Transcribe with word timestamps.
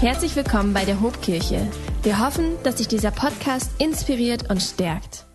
Herzlich 0.00 0.36
willkommen 0.36 0.74
bei 0.74 0.84
der 0.84 1.00
Hobkirche. 1.00 1.66
Wir 2.04 2.24
hoffen, 2.24 2.52
dass 2.62 2.76
dich 2.76 2.86
dieser 2.86 3.10
Podcast 3.10 3.72
inspiriert 3.80 4.48
und 4.48 4.62
stärkt. 4.62 5.26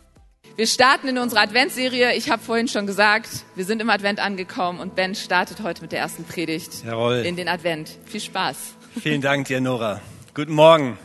Wir 0.55 0.67
starten 0.67 1.09
in 1.09 1.17
unserer 1.17 1.41
Adventserie. 1.41 2.13
Ich 2.15 2.29
habe 2.29 2.41
vorhin 2.41 2.69
schon 2.69 2.87
gesagt, 2.87 3.27
wir 3.55 3.65
sind 3.65 3.81
im 3.81 3.89
Advent 3.89 4.21
angekommen 4.21 4.79
und 4.79 4.95
Ben 4.95 5.15
startet 5.15 5.63
heute 5.63 5.81
mit 5.81 5.91
der 5.91 5.99
ersten 5.99 6.23
Predigt 6.23 6.85
Jawohl. 6.85 7.25
in 7.25 7.35
den 7.35 7.49
Advent. 7.49 7.89
Viel 8.05 8.21
Spaß. 8.21 8.55
Vielen 9.01 9.19
Dank 9.19 9.47
dir, 9.47 9.59
Nora. 9.59 9.99
Guten 10.33 10.53
Morgen. 10.53 10.97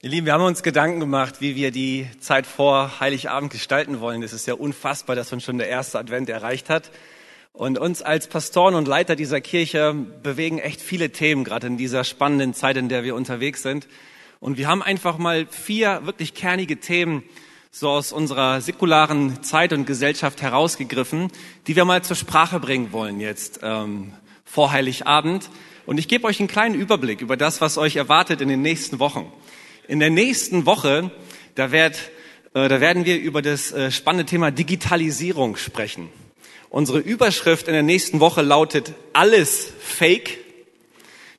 Ihr 0.00 0.10
Lieben, 0.10 0.26
wir 0.26 0.34
haben 0.34 0.44
uns 0.44 0.62
Gedanken 0.62 1.00
gemacht, 1.00 1.40
wie 1.40 1.56
wir 1.56 1.72
die 1.72 2.08
Zeit 2.20 2.46
vor 2.46 3.00
Heiligabend 3.00 3.50
gestalten 3.50 3.98
wollen. 3.98 4.22
Es 4.22 4.32
ist 4.32 4.46
ja 4.46 4.54
unfassbar, 4.54 5.16
dass 5.16 5.32
uns 5.32 5.42
schon 5.42 5.58
der 5.58 5.68
erste 5.68 5.98
Advent 5.98 6.28
erreicht 6.28 6.70
hat. 6.70 6.92
Und 7.56 7.78
uns 7.78 8.02
als 8.02 8.26
Pastoren 8.26 8.74
und 8.74 8.88
Leiter 8.88 9.14
dieser 9.14 9.40
Kirche 9.40 9.94
bewegen 9.94 10.58
echt 10.58 10.80
viele 10.80 11.10
Themen, 11.10 11.44
gerade 11.44 11.68
in 11.68 11.76
dieser 11.76 12.02
spannenden 12.02 12.52
Zeit, 12.52 12.76
in 12.76 12.88
der 12.88 13.04
wir 13.04 13.14
unterwegs 13.14 13.62
sind. 13.62 13.86
Und 14.40 14.58
wir 14.58 14.66
haben 14.66 14.82
einfach 14.82 15.18
mal 15.18 15.46
vier 15.46 16.00
wirklich 16.04 16.34
kernige 16.34 16.80
Themen 16.80 17.22
so 17.70 17.90
aus 17.90 18.10
unserer 18.10 18.60
säkularen 18.60 19.44
Zeit 19.44 19.72
und 19.72 19.86
Gesellschaft 19.86 20.42
herausgegriffen, 20.42 21.30
die 21.68 21.76
wir 21.76 21.84
mal 21.84 22.02
zur 22.02 22.16
Sprache 22.16 22.58
bringen 22.58 22.90
wollen 22.90 23.20
jetzt 23.20 23.60
ähm, 23.62 24.14
vor 24.44 24.72
Heiligabend. 24.72 25.48
Und 25.86 25.98
ich 25.98 26.08
gebe 26.08 26.26
euch 26.26 26.40
einen 26.40 26.48
kleinen 26.48 26.74
Überblick 26.74 27.20
über 27.20 27.36
das, 27.36 27.60
was 27.60 27.78
euch 27.78 27.94
erwartet 27.94 28.40
in 28.40 28.48
den 28.48 28.62
nächsten 28.62 28.98
Wochen. 28.98 29.32
In 29.86 30.00
der 30.00 30.10
nächsten 30.10 30.66
Woche, 30.66 31.12
da, 31.54 31.70
werd, 31.70 32.10
äh, 32.52 32.68
da 32.68 32.80
werden 32.80 33.04
wir 33.04 33.20
über 33.20 33.42
das 33.42 33.70
äh, 33.70 33.92
spannende 33.92 34.26
Thema 34.26 34.50
Digitalisierung 34.50 35.54
sprechen. 35.54 36.08
Unsere 36.74 36.98
Überschrift 36.98 37.68
in 37.68 37.72
der 37.72 37.84
nächsten 37.84 38.18
Woche 38.18 38.42
lautet 38.42 38.94
Alles 39.12 39.72
Fake. 39.78 40.38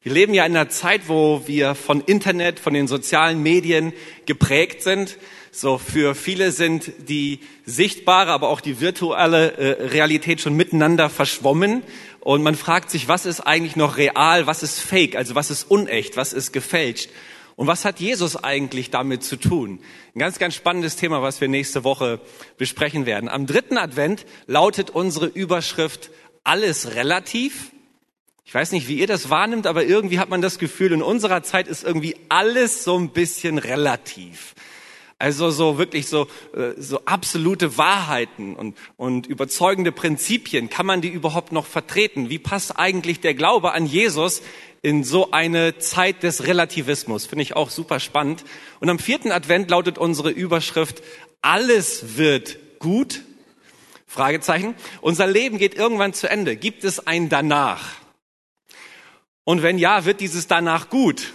Wir 0.01 0.13
leben 0.13 0.33
ja 0.33 0.45
in 0.45 0.55
einer 0.55 0.69
Zeit, 0.69 1.09
wo 1.09 1.41
wir 1.45 1.75
von 1.75 1.99
Internet, 1.99 2.57
von 2.57 2.73
den 2.73 2.87
sozialen 2.87 3.43
Medien 3.43 3.91
geprägt 4.25 4.81
sind. 4.81 5.17
So 5.51 5.77
für 5.77 6.15
viele 6.15 6.53
sind 6.53 6.89
die 7.09 7.41
sichtbare, 7.65 8.31
aber 8.31 8.47
auch 8.47 8.61
die 8.61 8.79
virtuelle 8.79 9.57
äh, 9.57 9.87
Realität 9.87 10.39
schon 10.39 10.53
miteinander 10.53 11.09
verschwommen. 11.09 11.83
Und 12.21 12.41
man 12.41 12.55
fragt 12.55 12.89
sich, 12.89 13.09
was 13.09 13.25
ist 13.25 13.41
eigentlich 13.41 13.75
noch 13.75 13.97
real, 13.97 14.47
was 14.47 14.63
ist 14.63 14.79
fake, 14.79 15.17
also 15.17 15.35
was 15.35 15.51
ist 15.51 15.69
unecht, 15.69 16.15
was 16.15 16.31
ist 16.31 16.53
gefälscht. 16.53 17.09
Und 17.55 17.67
was 17.67 17.85
hat 17.85 17.99
Jesus 17.99 18.35
eigentlich 18.35 18.91
damit 18.91 19.23
zu 19.23 19.37
tun? 19.37 19.79
Ein 20.13 20.19
ganz, 20.19 20.39
ganz 20.39 20.55
spannendes 20.55 20.97
Thema, 20.97 21.21
was 21.21 21.39
wir 21.39 21.47
nächste 21.47 21.83
Woche 21.83 22.19
besprechen 22.57 23.05
werden. 23.05 23.29
Am 23.29 23.45
dritten 23.45 23.77
Advent 23.77 24.25
lautet 24.45 24.89
unsere 24.89 25.27
Überschrift 25.27 26.11
Alles 26.43 26.95
relativ. 26.95 27.71
Ich 28.43 28.53
weiß 28.53 28.73
nicht, 28.73 28.87
wie 28.87 28.99
ihr 28.99 29.07
das 29.07 29.29
wahrnimmt, 29.29 29.67
aber 29.67 29.85
irgendwie 29.85 30.19
hat 30.19 30.29
man 30.29 30.41
das 30.41 30.59
Gefühl, 30.59 30.91
in 30.91 31.01
unserer 31.01 31.43
Zeit 31.43 31.67
ist 31.67 31.83
irgendwie 31.83 32.15
alles 32.29 32.83
so 32.83 32.97
ein 32.97 33.09
bisschen 33.09 33.57
relativ. 33.57 34.53
Also 35.17 35.49
so 35.49 35.77
wirklich 35.77 36.07
so, 36.07 36.27
äh, 36.53 36.73
so 36.77 36.99
absolute 37.05 37.77
Wahrheiten 37.77 38.53
und, 38.53 38.77
und 38.97 39.27
überzeugende 39.27 39.93
Prinzipien, 39.93 40.69
kann 40.69 40.85
man 40.85 40.99
die 40.99 41.07
überhaupt 41.07 41.53
noch 41.53 41.65
vertreten? 41.65 42.29
Wie 42.29 42.37
passt 42.37 42.77
eigentlich 42.77 43.21
der 43.21 43.33
Glaube 43.33 43.71
an 43.71 43.85
Jesus 43.85 44.41
in 44.85 45.03
so 45.03 45.31
eine 45.31 45.79
Zeit 45.79 46.21
des 46.21 46.45
Relativismus? 46.45 47.25
Finde 47.25 47.41
ich 47.41 47.55
auch 47.55 47.71
super 47.71 47.99
spannend. 47.99 48.45
Und 48.79 48.87
am 48.87 48.99
vierten 48.99 49.31
Advent 49.31 49.71
lautet 49.71 49.97
unsere 49.97 50.29
Überschrift, 50.29 51.01
alles 51.41 52.17
wird 52.17 52.59
gut? 52.77 53.23
Fragezeichen. 54.05 54.75
Unser 55.01 55.25
Leben 55.25 55.57
geht 55.57 55.73
irgendwann 55.73 56.13
zu 56.13 56.29
Ende. 56.29 56.55
Gibt 56.55 56.83
es 56.83 57.07
ein 57.07 57.29
danach? 57.29 57.95
Und 59.43 59.63
wenn 59.63 59.79
ja, 59.79 60.05
wird 60.05 60.21
dieses 60.21 60.45
danach 60.45 60.91
gut? 60.91 61.33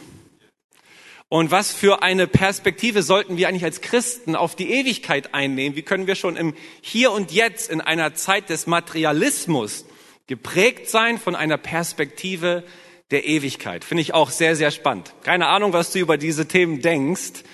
Und 1.28 1.50
was 1.50 1.72
für 1.72 2.04
eine 2.04 2.28
Perspektive 2.28 3.02
sollten 3.02 3.36
wir 3.36 3.48
eigentlich 3.48 3.64
als 3.64 3.80
Christen 3.80 4.36
auf 4.36 4.54
die 4.54 4.70
Ewigkeit 4.70 5.34
einnehmen? 5.34 5.74
Wie 5.74 5.82
können 5.82 6.06
wir 6.06 6.14
schon 6.14 6.36
im 6.36 6.54
Hier 6.82 7.10
und 7.10 7.32
Jetzt 7.32 7.68
in 7.68 7.80
einer 7.80 8.14
Zeit 8.14 8.48
des 8.48 8.68
Materialismus 8.68 9.86
geprägt 10.28 10.88
sein 10.88 11.18
von 11.18 11.34
einer 11.34 11.58
Perspektive 11.58 12.62
der 13.10 13.26
Ewigkeit? 13.26 13.84
Finde 13.84 14.02
ich 14.02 14.14
auch 14.14 14.30
sehr, 14.30 14.56
sehr 14.56 14.70
spannend. 14.70 15.12
Keine 15.22 15.48
Ahnung, 15.48 15.72
was 15.72 15.92
du 15.92 15.98
über 15.98 16.16
diese 16.16 16.46
Themen 16.46 16.80
denkst. 16.80 17.44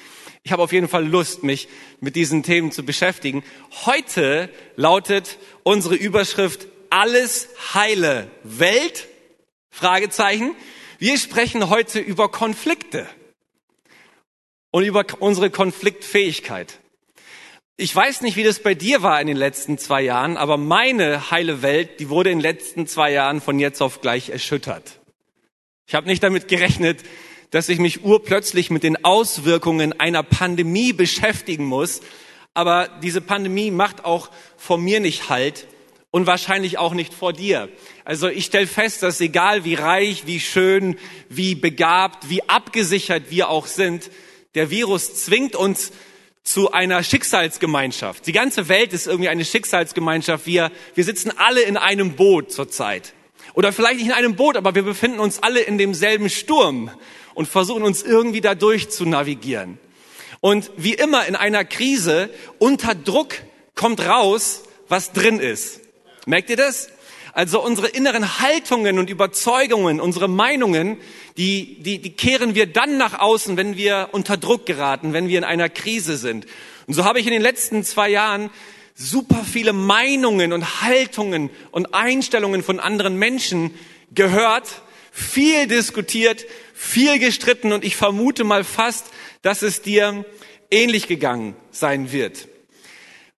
Ich 0.43 0.53
habe 0.53 0.63
auf 0.63 0.73
jeden 0.73 0.89
Fall 0.89 1.07
Lust, 1.07 1.43
mich 1.43 1.69
mit 2.01 2.15
diesen 2.15 2.43
Themen 2.43 2.71
zu 2.71 2.85
beschäftigen. 2.85 3.43
Heute 3.85 4.49
lautet 4.77 5.39
unsere 5.65 5.97
Überschrift 5.97 6.69
Alles 6.91 7.49
heile 7.75 8.31
Welt? 8.45 9.09
Fragezeichen. 9.71 10.55
Wir 10.99 11.19
sprechen 11.19 11.69
heute 11.69 11.99
über 11.99 12.31
Konflikte 12.31 13.07
und 14.71 14.85
über 14.85 15.05
unsere 15.19 15.51
Konfliktfähigkeit. 15.51 16.79
Ich 17.77 17.95
weiß 17.95 18.23
nicht, 18.23 18.37
wie 18.37 18.45
das 18.45 18.61
bei 18.61 18.75
dir 18.75 19.03
war 19.03 19.21
in 19.21 19.27
den 19.27 19.37
letzten 19.37 19.77
zwei 19.77 20.01
Jahren, 20.01 20.39
aber 20.39 20.57
meine 20.57 21.31
heile 21.31 21.61
Welt, 21.61 22.01
die 22.01 22.09
wurde 22.09 22.31
in 22.31 22.39
den 22.39 22.43
letzten 22.43 22.87
zwei 22.87 23.13
Jahren 23.13 23.43
von 23.43 23.59
jetzt 23.59 23.83
auf 23.83 24.01
gleich 24.01 24.31
erschüttert. 24.31 25.01
Ich 25.87 25.95
habe 25.95 26.09
nicht 26.09 26.23
damit 26.23 26.49
gerechnet, 26.49 27.05
dass 27.51 27.69
ich 27.69 27.79
mich 27.79 28.05
urplötzlich 28.05 28.71
mit 28.71 28.83
den 28.83 29.05
Auswirkungen 29.05 29.99
einer 30.01 30.25
Pandemie 30.25 30.93
beschäftigen 30.93 31.65
muss. 31.65 32.01
Aber 32.55 32.89
diese 33.03 33.21
Pandemie 33.21 33.71
macht 33.71 34.05
auch 34.05 34.31
vor 34.57 34.79
mir 34.79 34.99
nicht 34.99 35.29
Halt 35.29 35.69
und 36.11 36.27
wahrscheinlich 36.27 36.79
auch 36.79 36.93
nicht 36.93 37.15
vor 37.15 37.33
dir. 37.33 37.69
Also 38.05 38.29
ich 38.29 38.47
stelle 38.47 38.67
fest, 38.67 39.05
dass 39.05 39.21
egal 39.21 39.65
wie 39.65 39.75
reich, 39.75 40.27
wie 40.27 40.41
schön, 40.41 40.99
wie 41.29 41.55
begabt, 41.55 42.31
wie 42.31 42.49
abgesichert 42.49 43.31
wir 43.31 43.49
auch 43.49 43.67
sind, 43.67 44.11
der 44.57 44.71
Virus 44.71 45.15
zwingt 45.25 45.55
uns 45.55 45.93
zu 46.43 46.73
einer 46.73 47.05
Schicksalsgemeinschaft. 47.05 48.27
Die 48.27 48.33
ganze 48.33 48.69
Welt 48.69 48.93
ist 48.93 49.07
irgendwie 49.07 49.29
eine 49.29 49.45
Schicksalsgemeinschaft. 49.45 50.47
Wir, 50.47 50.73
wir 50.95 51.05
sitzen 51.05 51.33
alle 51.37 51.61
in 51.63 51.77
einem 51.77 52.17
Boot 52.17 52.51
zurzeit. 52.51 53.13
Oder 53.57 53.73
vielleicht 53.73 53.97
nicht 53.97 54.09
in 54.09 54.13
einem 54.13 54.37
Boot, 54.37 54.59
aber 54.59 54.75
wir 54.75 54.83
befinden 54.83 55.19
uns 55.19 55.43
alle 55.43 55.61
in 55.61 55.79
demselben 55.79 56.29
Sturm 56.29 56.91
und 57.33 57.49
versuchen 57.49 57.85
uns 57.85 58.03
irgendwie 58.03 58.43
dadurch 58.43 58.91
zu 58.91 59.07
navigieren. 59.07 59.79
Und 60.41 60.71
wie 60.77 60.93
immer 60.93 61.25
in 61.25 61.37
einer 61.37 61.65
Krise, 61.65 62.29
unter 62.59 62.95
Druck 62.95 63.35
kommt 63.75 64.07
raus, 64.07 64.65
was 64.89 65.13
drin 65.13 65.41
ist. 65.41 65.81
Merkt 66.27 66.51
ihr 66.51 66.59
das? 66.59 66.91
Also 67.33 67.63
unsere 67.65 67.89
inneren 67.89 68.41
Haltungen 68.41 68.99
und 68.99 69.09
Überzeugungen, 69.09 70.03
unsere 70.03 70.29
Meinungen, 70.29 70.99
die, 71.39 71.83
die, 71.83 71.99
die 71.99 72.13
kehren 72.13 72.55
wir 72.55 72.67
dann 72.67 72.99
nach 72.99 73.19
außen, 73.19 73.57
wenn 73.57 73.79
wir 73.79 74.11
unter 74.13 74.37
Druck 74.37 74.67
geraten, 74.67 75.15
wenn 75.15 75.29
wir 75.29 75.39
in 75.39 75.45
einer 75.45 75.71
Krise 75.71 76.19
sind. 76.19 76.47
Und 76.87 76.93
so 76.93 77.05
habe 77.07 77.21
ich 77.21 77.27
in 77.27 77.33
den 77.33 77.43
letzten 77.43 77.85
zwei 77.85 78.11
Jahren 78.11 78.51
super 78.97 79.45
viele 79.45 79.75
Meinungen 79.75 80.53
und 80.53 80.83
Haltungen 80.83 81.51
und 81.71 81.95
Einstellungen 81.95 82.63
von 82.63 82.81
anderen 82.81 83.19
Menschen 83.19 83.73
gehört, 84.13 84.83
viel 85.13 85.67
diskutiert, 85.67 86.47
viel 86.75 87.19
gestritten 87.19 87.73
und 87.73 87.85
ich 87.85 87.95
vermute 87.95 88.43
mal 88.43 88.65
fast, 88.65 89.07
dass 89.43 89.63
es 89.63 89.83
dir 89.83 90.25
ähnlich 90.71 91.07
gegangen 91.07 91.55
sein 91.71 92.11
wird. 92.11 92.49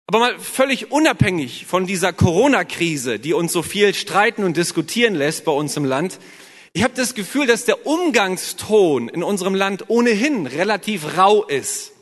Aber 0.06 0.20
mal 0.20 0.38
völlig 0.38 0.90
unabhängig 0.90 1.66
von 1.66 1.86
dieser 1.86 2.12
Corona-Krise, 2.12 3.18
die 3.18 3.34
uns 3.34 3.52
so 3.52 3.62
viel 3.62 3.92
streiten 3.94 4.44
und 4.44 4.56
diskutieren 4.56 5.14
lässt 5.14 5.44
bei 5.44 5.52
uns 5.52 5.76
im 5.76 5.84
Land, 5.84 6.18
ich 6.72 6.84
habe 6.84 6.94
das 6.94 7.14
Gefühl, 7.14 7.46
dass 7.46 7.64
der 7.64 7.86
Umgangston 7.86 9.08
in 9.08 9.22
unserem 9.22 9.54
Land 9.54 9.86
ohnehin 9.88 10.46
relativ 10.46 11.16
rau 11.16 11.44
ist. 11.44 11.92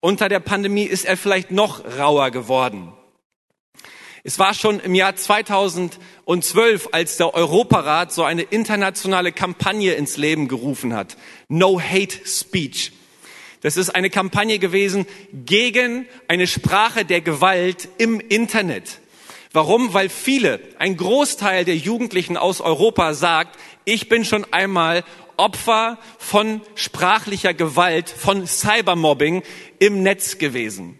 Unter 0.00 0.30
der 0.30 0.40
Pandemie 0.40 0.84
ist 0.84 1.04
er 1.04 1.18
vielleicht 1.18 1.50
noch 1.50 1.84
rauer 1.98 2.30
geworden. 2.30 2.92
Es 4.24 4.38
war 4.38 4.54
schon 4.54 4.80
im 4.80 4.94
Jahr 4.94 5.14
2012, 5.14 6.88
als 6.92 7.18
der 7.18 7.34
Europarat 7.34 8.12
so 8.12 8.24
eine 8.24 8.42
internationale 8.42 9.32
Kampagne 9.32 9.92
ins 9.92 10.16
Leben 10.16 10.48
gerufen 10.48 10.94
hat. 10.94 11.18
No 11.48 11.80
Hate 11.80 12.26
Speech. 12.26 12.92
Das 13.60 13.76
ist 13.76 13.90
eine 13.90 14.08
Kampagne 14.08 14.58
gewesen 14.58 15.06
gegen 15.32 16.06
eine 16.28 16.46
Sprache 16.46 17.04
der 17.04 17.20
Gewalt 17.20 17.88
im 17.98 18.20
Internet. 18.20 19.00
Warum? 19.52 19.92
Weil 19.92 20.08
viele, 20.08 20.60
ein 20.78 20.96
Großteil 20.96 21.66
der 21.66 21.76
Jugendlichen 21.76 22.38
aus 22.38 22.62
Europa 22.62 23.12
sagt, 23.12 23.58
ich 23.84 24.08
bin 24.08 24.24
schon 24.24 24.46
einmal 24.50 25.04
Opfer 25.40 25.98
von 26.18 26.60
sprachlicher 26.74 27.54
Gewalt, 27.54 28.08
von 28.08 28.46
Cybermobbing 28.46 29.42
im 29.78 30.02
Netz 30.02 30.38
gewesen. 30.38 30.98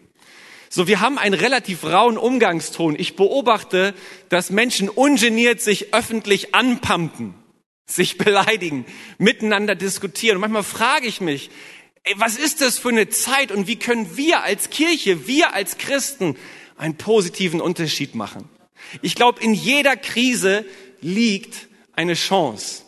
So, 0.69 0.87
wir 0.87 1.01
haben 1.01 1.19
einen 1.19 1.35
relativ 1.35 1.85
rauen 1.85 2.17
Umgangston. 2.17 2.97
Ich 2.99 3.17
beobachte, 3.17 3.95
dass 4.29 4.51
Menschen 4.51 4.89
ungeniert 4.89 5.61
sich 5.61 5.95
öffentlich 5.95 6.55
anpumpen, 6.55 7.35
sich 7.87 8.19
beleidigen, 8.19 8.87
miteinander 9.19 9.75
diskutieren. 9.75 10.37
Und 10.37 10.43
manchmal 10.43 10.63
frage 10.63 11.07
ich 11.07 11.21
mich, 11.21 11.51
Ey, 12.03 12.15
was 12.17 12.39
ist 12.39 12.63
das 12.63 12.79
für 12.79 12.89
eine 12.89 13.11
Zeit 13.11 13.53
und 13.53 13.67
wie 13.67 13.77
können 13.77 14.17
wir 14.17 14.43
als 14.43 14.71
Kirche, 14.71 15.27
wir 15.27 15.53
als 15.53 15.77
Christen 15.77 16.37
einen 16.79 16.97
positiven 16.97 17.61
Unterschied 17.61 18.15
machen? 18.15 18.49
Ich 19.03 19.15
glaube, 19.15 19.43
in 19.43 19.53
jeder 19.53 19.97
Krise 19.97 20.65
liegt 21.03 21.69
eine 21.93 22.15
Chance. 22.15 22.85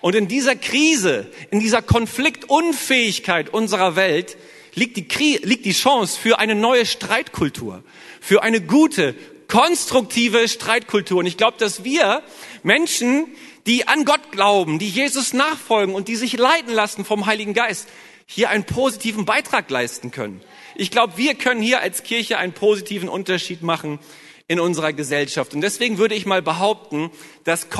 Und 0.00 0.14
in 0.14 0.28
dieser 0.28 0.56
Krise, 0.56 1.30
in 1.50 1.60
dieser 1.60 1.82
Konfliktunfähigkeit 1.82 3.48
unserer 3.48 3.96
Welt 3.96 4.36
liegt 4.74 4.96
die, 4.96 5.38
liegt 5.42 5.64
die 5.64 5.72
Chance 5.72 6.18
für 6.20 6.38
eine 6.38 6.54
neue 6.54 6.86
Streitkultur, 6.86 7.82
für 8.20 8.42
eine 8.42 8.60
gute, 8.60 9.14
konstruktive 9.48 10.48
Streitkultur. 10.48 11.18
Und 11.18 11.26
ich 11.26 11.36
glaube, 11.36 11.56
dass 11.58 11.84
wir 11.84 12.22
Menschen, 12.62 13.26
die 13.66 13.88
an 13.88 14.04
Gott 14.04 14.32
glauben, 14.32 14.78
die 14.78 14.88
Jesus 14.88 15.32
nachfolgen 15.32 15.94
und 15.94 16.08
die 16.08 16.16
sich 16.16 16.36
leiten 16.36 16.72
lassen 16.72 17.04
vom 17.04 17.26
Heiligen 17.26 17.54
Geist, 17.54 17.88
hier 18.26 18.50
einen 18.50 18.64
positiven 18.64 19.24
Beitrag 19.24 19.70
leisten 19.70 20.10
können. 20.10 20.40
Ich 20.74 20.90
glaube, 20.90 21.14
wir 21.16 21.34
können 21.34 21.62
hier 21.62 21.80
als 21.80 22.02
Kirche 22.02 22.38
einen 22.38 22.52
positiven 22.52 23.08
Unterschied 23.08 23.62
machen 23.62 23.98
in 24.48 24.60
unserer 24.60 24.92
Gesellschaft. 24.92 25.54
Und 25.54 25.60
deswegen 25.60 25.98
würde 25.98 26.14
ich 26.14 26.26
mal 26.26 26.42
behaupten, 26.42 27.10
dass 27.44 27.70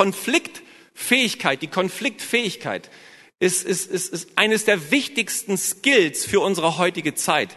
Konfliktfähigkeit, 0.97 1.61
die 1.61 1.67
Konfliktfähigkeit 1.69 2.91
ist, 3.39 3.65
ist, 3.65 3.91
ist, 3.91 4.13
ist 4.13 4.31
eines 4.37 4.65
der 4.65 4.91
wichtigsten 4.91 5.59
Skills 5.59 6.25
für 6.25 6.41
unsere 6.41 6.79
heutige 6.79 7.15
Zeit. 7.15 7.51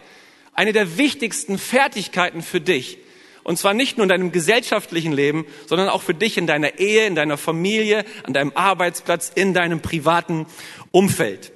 Eine 0.52 0.74
der 0.74 0.98
wichtigsten 0.98 1.58
Fertigkeiten 1.58 2.42
für 2.42 2.60
dich. 2.60 2.98
Und 3.42 3.58
zwar 3.58 3.72
nicht 3.72 3.96
nur 3.96 4.04
in 4.04 4.10
deinem 4.10 4.30
gesellschaftlichen 4.30 5.12
Leben, 5.12 5.46
sondern 5.66 5.88
auch 5.88 6.02
für 6.02 6.12
dich 6.12 6.36
in 6.36 6.46
deiner 6.46 6.78
Ehe, 6.78 7.06
in 7.06 7.14
deiner 7.14 7.38
Familie, 7.38 8.04
an 8.24 8.34
deinem 8.34 8.52
Arbeitsplatz, 8.54 9.32
in 9.34 9.54
deinem 9.54 9.80
privaten 9.80 10.44
Umfeld. 10.90 11.50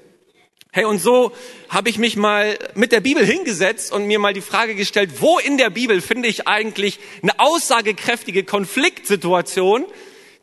Hey, 0.72 0.86
und 0.86 1.00
so 1.00 1.32
habe 1.68 1.90
ich 1.90 1.98
mich 1.98 2.16
mal 2.16 2.58
mit 2.74 2.92
der 2.92 3.00
Bibel 3.00 3.24
hingesetzt 3.24 3.92
und 3.92 4.06
mir 4.06 4.18
mal 4.18 4.32
die 4.32 4.40
Frage 4.40 4.74
gestellt, 4.74 5.20
wo 5.20 5.38
in 5.38 5.58
der 5.58 5.70
Bibel 5.70 6.00
finde 6.00 6.28
ich 6.28 6.48
eigentlich 6.48 6.98
eine 7.22 7.38
aussagekräftige 7.38 8.42
Konfliktsituation, 8.42 9.84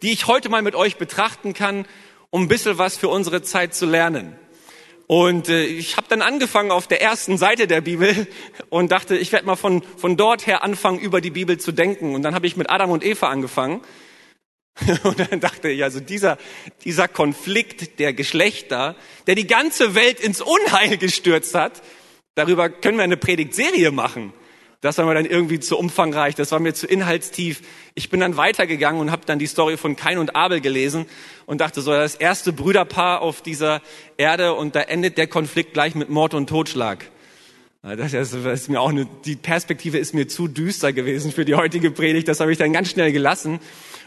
die 0.02 0.12
ich 0.12 0.28
heute 0.28 0.50
mal 0.50 0.62
mit 0.62 0.76
euch 0.76 0.98
betrachten 0.98 1.54
kann, 1.54 1.86
um 2.30 2.44
ein 2.44 2.48
bisschen 2.48 2.78
was 2.78 2.98
für 2.98 3.10
unsere 3.10 3.42
Zeit 3.42 3.76
zu 3.76 3.86
lernen. 3.86 4.36
Und 5.08 5.50
äh, 5.50 5.66
ich 5.66 5.98
habe 5.98 6.08
dann 6.10 6.22
angefangen 6.22 6.72
auf 6.72 6.88
der 6.88 7.02
ersten 7.02 7.38
Seite 7.38 7.68
der 7.68 7.82
Bibel 7.82 8.28
und 8.70 8.92
dachte, 8.92 9.18
ich 9.18 9.32
werde 9.34 9.46
mal 9.46 9.58
von, 9.58 9.84
von 9.98 10.16
dort 10.16 10.48
her 10.48 10.64
anfangen, 10.64 11.00
über 11.00 11.20
die 11.20 11.32
Bibel 11.32 11.58
zu 11.58 11.74
denken. 11.74 12.16
Und 12.16 12.24
dann 12.24 12.34
habe 12.34 12.48
ich 12.48 12.56
mit 12.56 12.70
Adam 12.70 12.92
und 12.92 13.04
Eva 13.04 13.30
angefangen. 13.30 13.82
Und 15.04 15.20
dann 15.20 15.42
dachte 15.42 15.68
ich, 15.68 15.84
also 15.84 16.00
dieser, 16.00 16.38
dieser 16.86 17.10
Konflikt 17.10 18.00
der 18.00 18.14
Geschlechter, 18.14 18.96
der 19.28 19.36
die 19.36 19.46
ganze 19.46 19.96
Welt 19.96 20.22
ins 20.22 20.40
Unheil 20.40 20.98
gestürzt 20.98 21.56
hat, 21.56 21.82
darüber 22.36 22.70
können 22.70 22.96
wir 22.96 23.04
eine 23.04 23.18
Predigtserie 23.18 23.92
machen. 23.92 24.32
Das 24.82 24.98
war 24.98 25.06
mir 25.06 25.14
dann 25.14 25.26
irgendwie 25.26 25.60
zu 25.60 25.78
umfangreich, 25.78 26.34
das 26.34 26.52
war 26.52 26.60
mir 26.60 26.74
zu 26.74 26.88
inhaltstief. 26.88 27.62
Ich 27.94 28.10
bin 28.10 28.20
dann 28.20 28.36
weitergegangen 28.36 29.00
und 29.00 29.12
habe 29.12 29.22
dann 29.28 29.38
die 29.38 29.46
Story 29.46 29.78
von 29.78 29.96
Kain 29.96 30.18
und 30.18 30.36
Abel 30.36 30.60
gelesen 30.60 31.06
und 31.46 31.62
dachte 31.62 31.82
so, 31.82 31.92
das 31.92 32.16
erste 32.16 32.52
Brüderpaar 32.52 33.22
auf 33.22 33.44
dieser 33.44 33.82
Erde 34.18 34.56
und 34.56 34.76
da 34.76 34.82
endet 34.82 35.20
der 35.20 35.28
Konflikt 35.28 35.74
gleich 35.74 35.94
mit 35.94 36.10
Mord 36.10 36.34
und 36.34 36.50
Totschlag. 36.50 37.06
Das 37.84 38.14
ist 38.14 38.70
mir 38.70 38.82
auch 38.82 38.90
eine, 38.90 39.08
die 39.26 39.36
Perspektive 39.36 40.00
ist 40.00 40.14
mir 40.16 40.28
zu 40.28 40.48
düster 40.48 40.94
gewesen 40.94 41.32
für 41.32 41.46
die 41.46 41.56
heutige 41.56 41.92
Predigt, 41.92 42.28
das 42.28 42.40
habe 42.40 42.52
ich 42.52 42.58
dann 42.58 42.74
ganz 42.74 42.90
schnell 42.90 43.12
gelassen. 43.12 43.60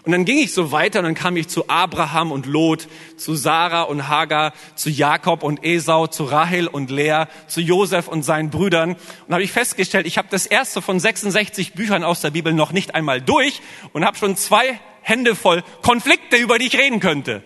Und 0.05 0.13
dann 0.13 0.27
ging 0.27 0.39
ich 0.39 0.53
so 0.53 0.71
weiter 0.71 0.99
und 0.99 1.07
dann 1.07 1.15
kam 1.15 1.37
ich 1.39 1.49
zu 1.49 1.69
Abraham 1.71 2.31
und 2.31 2.45
Lot, 2.45 2.89
zu 3.17 3.35
Sarah 3.35 3.83
und 3.83 4.09
Hagar, 4.09 4.53
zu 4.75 4.91
Jakob 4.91 5.43
und 5.43 5.65
Esau, 5.65 6.09
zu 6.09 6.25
Rahel 6.25 6.67
und 6.67 6.91
Lea, 6.91 7.25
zu 7.47 7.63
Josef 7.63 8.07
und 8.09 8.23
seinen 8.23 8.51
Brüdern. 8.51 8.97
Und 9.27 9.33
habe 9.33 9.43
ich 9.43 9.53
festgestellt, 9.53 10.07
ich 10.07 10.19
habe 10.19 10.29
das 10.31 10.45
erste 10.45 10.83
von 10.83 11.01
66 11.01 11.73
Büchern 11.73 12.05
aus 12.05 12.21
der 12.21 12.31
Bibel 12.31 12.53
noch 12.53 12.73
nicht 12.73 12.95
einmal 12.95 13.23
durch 13.23 13.63
und 13.95 14.05
habe 14.05 14.19
schon 14.19 14.37
zwei 14.37 14.79
Hände 15.01 15.35
voll 15.35 15.63
Konflikte, 15.81 16.37
über 16.37 16.59
die 16.59 16.67
ich 16.67 16.79
reden 16.79 17.01
könnte. 17.01 17.43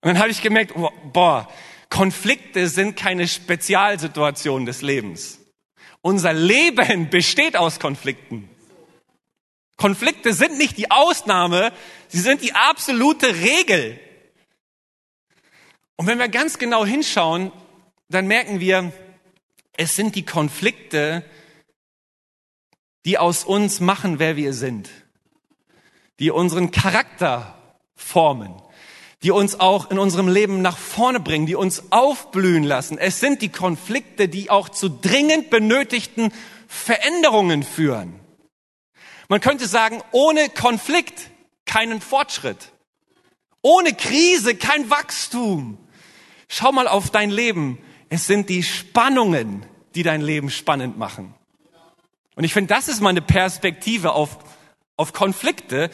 Und 0.00 0.08
dann 0.08 0.18
habe 0.18 0.30
ich 0.30 0.42
gemerkt, 0.42 0.74
boah, 1.12 1.48
Konflikte 1.88 2.68
sind 2.68 2.96
keine 2.96 3.28
Spezialsituation 3.28 4.66
des 4.66 4.82
Lebens. 4.82 5.38
Unser 6.02 6.32
Leben 6.32 7.10
besteht 7.10 7.56
aus 7.56 7.78
Konflikten. 7.78 8.48
Konflikte 9.76 10.32
sind 10.32 10.56
nicht 10.58 10.76
die 10.76 10.90
Ausnahme, 10.90 11.72
sie 12.08 12.20
sind 12.20 12.42
die 12.42 12.54
absolute 12.54 13.34
Regel. 13.36 13.98
Und 15.96 16.06
wenn 16.06 16.18
wir 16.18 16.28
ganz 16.28 16.58
genau 16.58 16.84
hinschauen, 16.84 17.52
dann 18.08 18.26
merken 18.26 18.60
wir, 18.60 18.92
es 19.76 19.96
sind 19.96 20.14
die 20.14 20.24
Konflikte, 20.24 21.24
die 23.04 23.18
aus 23.18 23.44
uns 23.44 23.80
machen, 23.80 24.18
wer 24.18 24.36
wir 24.36 24.52
sind, 24.52 24.88
die 26.20 26.30
unseren 26.30 26.70
Charakter 26.70 27.54
formen, 27.94 28.54
die 29.22 29.30
uns 29.30 29.58
auch 29.58 29.90
in 29.90 29.98
unserem 29.98 30.28
Leben 30.28 30.62
nach 30.62 30.78
vorne 30.78 31.20
bringen, 31.20 31.46
die 31.46 31.54
uns 31.54 31.90
aufblühen 31.90 32.64
lassen. 32.64 32.98
Es 32.98 33.20
sind 33.20 33.42
die 33.42 33.50
Konflikte, 33.50 34.28
die 34.28 34.50
auch 34.50 34.68
zu 34.68 34.88
dringend 34.88 35.50
benötigten 35.50 36.32
Veränderungen 36.68 37.62
führen. 37.62 38.23
Man 39.28 39.40
könnte 39.40 39.66
sagen, 39.66 40.02
ohne 40.12 40.48
Konflikt 40.48 41.30
keinen 41.64 42.00
Fortschritt. 42.00 42.72
Ohne 43.62 43.94
Krise 43.94 44.54
kein 44.54 44.90
Wachstum. 44.90 45.78
Schau 46.48 46.72
mal 46.72 46.86
auf 46.86 47.10
dein 47.10 47.30
Leben. 47.30 47.78
Es 48.10 48.26
sind 48.26 48.48
die 48.48 48.62
Spannungen, 48.62 49.64
die 49.94 50.02
dein 50.02 50.20
Leben 50.20 50.50
spannend 50.50 50.98
machen. 50.98 51.34
Und 52.36 52.44
ich 52.44 52.52
finde, 52.52 52.74
das 52.74 52.88
ist 52.88 53.00
mal 53.00 53.10
eine 53.10 53.22
Perspektive 53.22 54.12
auf, 54.12 54.38
auf 54.96 55.12
Konflikte, 55.12 55.90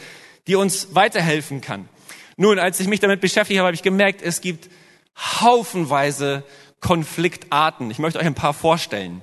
die 0.47 0.56
uns 0.56 0.94
weiterhelfen 0.94 1.61
kann. 1.61 1.88
Nun, 2.37 2.59
als 2.59 2.81
ich 2.81 2.88
mich 2.88 3.00
damit 3.00 3.21
beschäftigt 3.21 3.59
habe, 3.59 3.67
habe 3.67 3.75
ich 3.75 3.83
gemerkt, 3.83 4.23
es 4.23 4.41
gibt 4.41 4.71
haufenweise 5.17 6.43
Konfliktarten. 6.81 7.91
Ich 7.91 7.99
möchte 7.99 8.19
euch 8.19 8.26
ein 8.26 8.35
paar 8.35 8.55
vorstellen. 8.55 9.23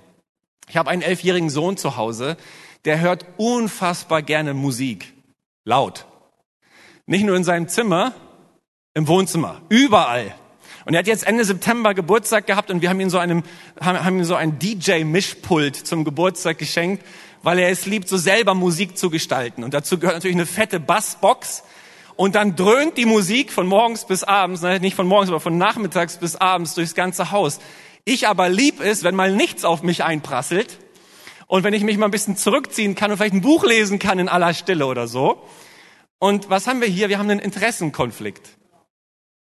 Ich 0.69 0.77
habe 0.77 0.89
einen 0.89 1.01
elfjährigen 1.01 1.49
Sohn 1.49 1.77
zu 1.77 1.97
Hause, 1.97 2.37
der 2.85 2.99
hört 2.99 3.25
unfassbar 3.37 4.21
gerne 4.21 4.53
Musik. 4.53 5.13
Laut. 5.65 6.05
Nicht 7.05 7.25
nur 7.25 7.35
in 7.35 7.43
seinem 7.43 7.67
Zimmer, 7.67 8.13
im 8.93 9.07
Wohnzimmer. 9.07 9.61
Überall. 9.69 10.33
Und 10.85 10.93
er 10.93 10.99
hat 10.99 11.07
jetzt 11.07 11.27
Ende 11.27 11.43
September 11.43 11.93
Geburtstag 11.93 12.47
gehabt 12.47 12.71
und 12.71 12.81
wir 12.81 12.89
haben 12.89 12.99
ihm 12.99 13.09
so, 13.09 13.17
einem, 13.17 13.43
haben 13.79 14.19
ihm 14.19 14.23
so 14.23 14.35
ein 14.35 14.57
DJ-Mischpult 14.57 15.75
zum 15.75 16.05
Geburtstag 16.05 16.57
geschenkt, 16.57 17.05
weil 17.43 17.59
er 17.59 17.69
es 17.69 17.85
liebt, 17.85 18.07
so 18.07 18.17
selber 18.17 18.53
Musik 18.53 18.97
zu 18.97 19.09
gestalten. 19.09 19.63
Und 19.63 19.73
dazu 19.73 19.99
gehört 19.99 20.15
natürlich 20.15 20.37
eine 20.37 20.45
fette 20.45 20.79
Bassbox. 20.79 21.63
Und 22.15 22.35
dann 22.35 22.55
dröhnt 22.55 22.97
die 22.97 23.05
Musik 23.05 23.51
von 23.51 23.67
morgens 23.67 24.05
bis 24.05 24.23
abends, 24.23 24.61
nicht 24.61 24.95
von 24.95 25.07
morgens, 25.07 25.29
aber 25.29 25.39
von 25.39 25.57
nachmittags 25.57 26.17
bis 26.17 26.35
abends 26.35 26.73
durchs 26.73 26.95
ganze 26.95 27.31
Haus. 27.31 27.59
Ich 28.05 28.27
aber 28.27 28.49
lieb 28.49 28.79
es, 28.79 29.03
wenn 29.03 29.13
mal 29.13 29.31
nichts 29.31 29.65
auf 29.65 29.83
mich 29.83 30.03
einprasselt 30.03 30.79
und 31.47 31.63
wenn 31.63 31.73
ich 31.73 31.83
mich 31.83 31.97
mal 31.97 32.05
ein 32.05 32.11
bisschen 32.11 32.37
zurückziehen 32.37 32.95
kann 32.95 33.09
und 33.09 33.17
vielleicht 33.17 33.33
ein 33.33 33.41
Buch 33.41 33.65
lesen 33.65 33.99
kann 33.99 34.19
in 34.19 34.29
aller 34.29 34.53
Stille 34.53 34.85
oder 34.85 35.07
so. 35.07 35.43
Und 36.19 36.49
was 36.49 36.67
haben 36.67 36.81
wir 36.81 36.87
hier? 36.87 37.09
Wir 37.09 37.19
haben 37.19 37.29
einen 37.29 37.39
Interessenkonflikt. 37.39 38.57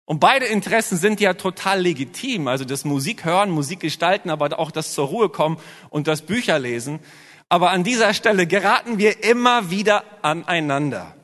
Und 0.05 0.21
beide 0.21 0.47
Interessen 0.47 0.97
sind 0.97 1.21
ja 1.21 1.35
total 1.35 1.81
legitim. 1.83 2.49
Also 2.49 2.65
das 2.65 2.85
Musik 2.85 3.25
hören, 3.25 3.51
Musik 3.51 3.81
gestalten, 3.81 4.31
aber 4.31 4.59
auch 4.59 4.71
das 4.71 4.95
zur 4.95 5.09
Ruhe 5.09 5.29
kommen 5.29 5.59
und 5.91 6.07
das 6.07 6.23
Bücher 6.23 6.59
lesen. 6.59 7.01
Aber 7.49 7.71
an 7.71 7.85
dieser 7.85 8.15
Stelle 8.15 8.47
geraten 8.47 8.99
wir 8.99 9.25
immer 9.25 9.71
wieder 9.71 10.05
aneinander. 10.23 11.15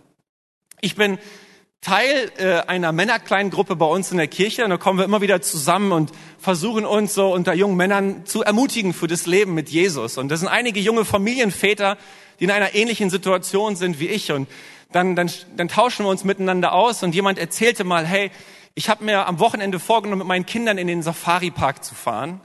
Ich 0.80 0.96
bin 0.96 1.18
Teil 1.84 2.32
äh, 2.38 2.60
einer 2.66 2.92
Männerkleingruppe 2.92 3.76
bei 3.76 3.84
uns 3.84 4.10
in 4.10 4.16
der 4.16 4.26
Kirche. 4.26 4.64
Und 4.64 4.70
da 4.70 4.78
kommen 4.78 4.98
wir 4.98 5.04
immer 5.04 5.20
wieder 5.20 5.42
zusammen 5.42 5.92
und 5.92 6.12
versuchen 6.38 6.86
uns 6.86 7.12
so 7.12 7.30
unter 7.30 7.52
jungen 7.52 7.76
Männern 7.76 8.24
zu 8.24 8.42
ermutigen 8.42 8.94
für 8.94 9.06
das 9.06 9.26
Leben 9.26 9.52
mit 9.52 9.68
Jesus. 9.68 10.16
Und 10.16 10.30
das 10.30 10.40
sind 10.40 10.48
einige 10.48 10.80
junge 10.80 11.04
Familienväter, 11.04 11.98
die 12.40 12.44
in 12.44 12.50
einer 12.50 12.74
ähnlichen 12.74 13.10
Situation 13.10 13.76
sind 13.76 14.00
wie 14.00 14.08
ich. 14.08 14.32
Und 14.32 14.48
dann, 14.92 15.14
dann, 15.14 15.30
dann 15.58 15.68
tauschen 15.68 16.06
wir 16.06 16.10
uns 16.10 16.24
miteinander 16.24 16.72
aus. 16.72 17.02
Und 17.02 17.14
jemand 17.14 17.38
erzählte 17.38 17.84
mal, 17.84 18.06
hey, 18.06 18.30
ich 18.74 18.88
habe 18.88 19.04
mir 19.04 19.26
am 19.26 19.38
Wochenende 19.38 19.78
vorgenommen, 19.78 20.20
mit 20.20 20.28
meinen 20.28 20.46
Kindern 20.46 20.78
in 20.78 20.86
den 20.86 21.02
Safari-Park 21.02 21.84
zu 21.84 21.94
fahren. 21.94 22.40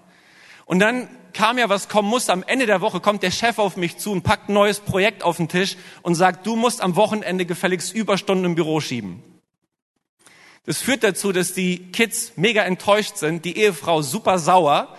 Und 0.66 0.80
dann 0.80 1.08
kam 1.34 1.58
ja, 1.58 1.70
was 1.70 1.90
kommen 1.90 2.10
muss. 2.10 2.30
Am 2.30 2.44
Ende 2.44 2.66
der 2.66 2.82
Woche 2.82 3.00
kommt 3.00 3.24
der 3.24 3.32
Chef 3.32 3.60
auf 3.60 3.78
mich 3.78 3.98
zu 3.98 4.12
und 4.12 4.24
packt 4.24 4.50
ein 4.50 4.54
neues 4.54 4.80
Projekt 4.80 5.24
auf 5.24 5.38
den 5.38 5.48
Tisch 5.48 5.78
und 6.02 6.16
sagt, 6.16 6.46
du 6.46 6.56
musst 6.56 6.82
am 6.82 6.96
Wochenende 6.96 7.46
gefälligst 7.46 7.94
Überstunden 7.94 8.46
im 8.46 8.56
Büro 8.56 8.80
schieben. 8.80 9.24
Das 10.66 10.82
führt 10.82 11.04
dazu, 11.04 11.32
dass 11.32 11.54
die 11.54 11.92
Kids 11.92 12.34
mega 12.36 12.64
enttäuscht 12.64 13.18
sind, 13.18 13.46
die 13.46 13.58
Ehefrau 13.58 14.02
super 14.02 14.38
sauer 14.38 14.96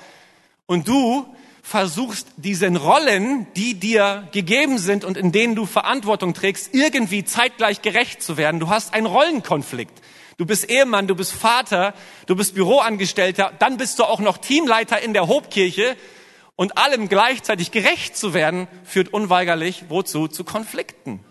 und 0.66 0.88
du 0.88 1.26
versuchst 1.62 2.26
diesen 2.36 2.76
Rollen, 2.76 3.46
die 3.54 3.74
dir 3.74 4.28
gegeben 4.32 4.78
sind 4.78 5.04
und 5.04 5.16
in 5.16 5.30
denen 5.30 5.54
du 5.54 5.66
Verantwortung 5.66 6.34
trägst, 6.34 6.74
irgendwie 6.74 7.24
zeitgleich 7.24 7.82
gerecht 7.82 8.22
zu 8.22 8.36
werden. 8.36 8.58
Du 8.58 8.68
hast 8.68 8.94
einen 8.94 9.06
Rollenkonflikt. 9.06 10.00
Du 10.40 10.46
bist 10.46 10.70
Ehemann, 10.70 11.06
du 11.06 11.14
bist 11.14 11.32
Vater, 11.32 11.92
du 12.26 12.34
bist 12.34 12.54
Büroangestellter, 12.54 13.52
dann 13.58 13.76
bist 13.76 13.98
du 13.98 14.04
auch 14.04 14.20
noch 14.20 14.38
Teamleiter 14.38 15.00
in 15.00 15.12
der 15.12 15.28
Hobkirche 15.28 15.96
und 16.60 16.76
allem 16.76 17.08
gleichzeitig 17.08 17.70
gerecht 17.70 18.18
zu 18.18 18.34
werden, 18.34 18.68
führt 18.84 19.14
unweigerlich 19.14 19.84
wozu? 19.88 20.28
Zu 20.28 20.44
Konflikten. 20.44 21.24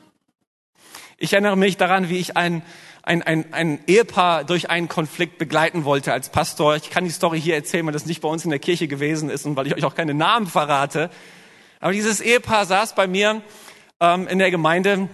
Ich 1.20 1.34
erinnere 1.34 1.56
mich 1.56 1.78
daran, 1.78 2.10
wie 2.10 2.18
ich 2.18 2.36
ein, 2.36 2.64
ein, 3.04 3.22
ein, 3.22 3.54
ein 3.54 3.80
Ehepaar 3.86 4.44
durch 4.44 4.72
einen 4.72 4.88
Konflikt 4.88 5.38
begleiten 5.38 5.86
wollte 5.86 6.14
als 6.14 6.30
Pastor. 6.30 6.78
Ich 6.78 6.90
kann 6.90 7.04
die 7.04 7.12
Story 7.12 7.40
hier 7.40 7.54
erzählen, 7.54 7.86
weil 7.86 7.94
das 7.94 8.08
nicht 8.08 8.22
bei 8.22 8.28
uns 8.28 8.44
in 8.44 8.50
der 8.50 8.58
Kirche 8.58 8.88
gewesen 8.88 9.30
ist 9.30 9.46
und 9.46 9.56
weil 9.56 9.68
ich 9.68 9.76
euch 9.76 9.86
auch 9.86 9.94
keine 9.94 10.16
Namen 10.16 10.48
verrate. 10.48 11.12
Aber 11.80 11.92
dieses 11.92 12.22
Ehepaar 12.22 12.66
saß 12.66 12.96
bei 12.96 13.06
mir 13.06 13.44
ähm, 14.00 14.28
in 14.28 14.40
der 14.40 14.50
Gemeinde 14.50 15.10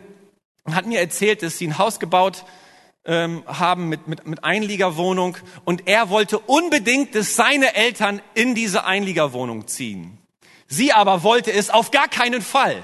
und 0.63 0.75
hat 0.75 0.86
mir 0.86 1.01
erzählt, 1.01 1.43
dass 1.43 1.57
sie 1.57 1.67
ein 1.67 1.77
Haus 1.77 2.00
gebaut 2.00 2.45
ähm, 3.05 3.43
haben 3.45 3.89
mit, 3.89 4.07
mit, 4.07 4.25
mit 4.25 4.43
Einliegerwohnung 4.43 5.38
und 5.63 5.88
er 5.88 6.09
wollte 6.09 6.39
unbedingt, 6.39 7.15
dass 7.15 7.35
seine 7.35 7.75
Eltern 7.75 8.21
in 8.33 8.55
diese 8.55 8.85
Einliegerwohnung 8.85 9.67
ziehen. 9.67 10.17
Sie 10.67 10.91
aber 10.91 11.24
wollte 11.24 11.51
es 11.51 11.69
auf 11.69 11.91
gar 11.91 12.07
keinen 12.07 12.41
Fall. 12.41 12.83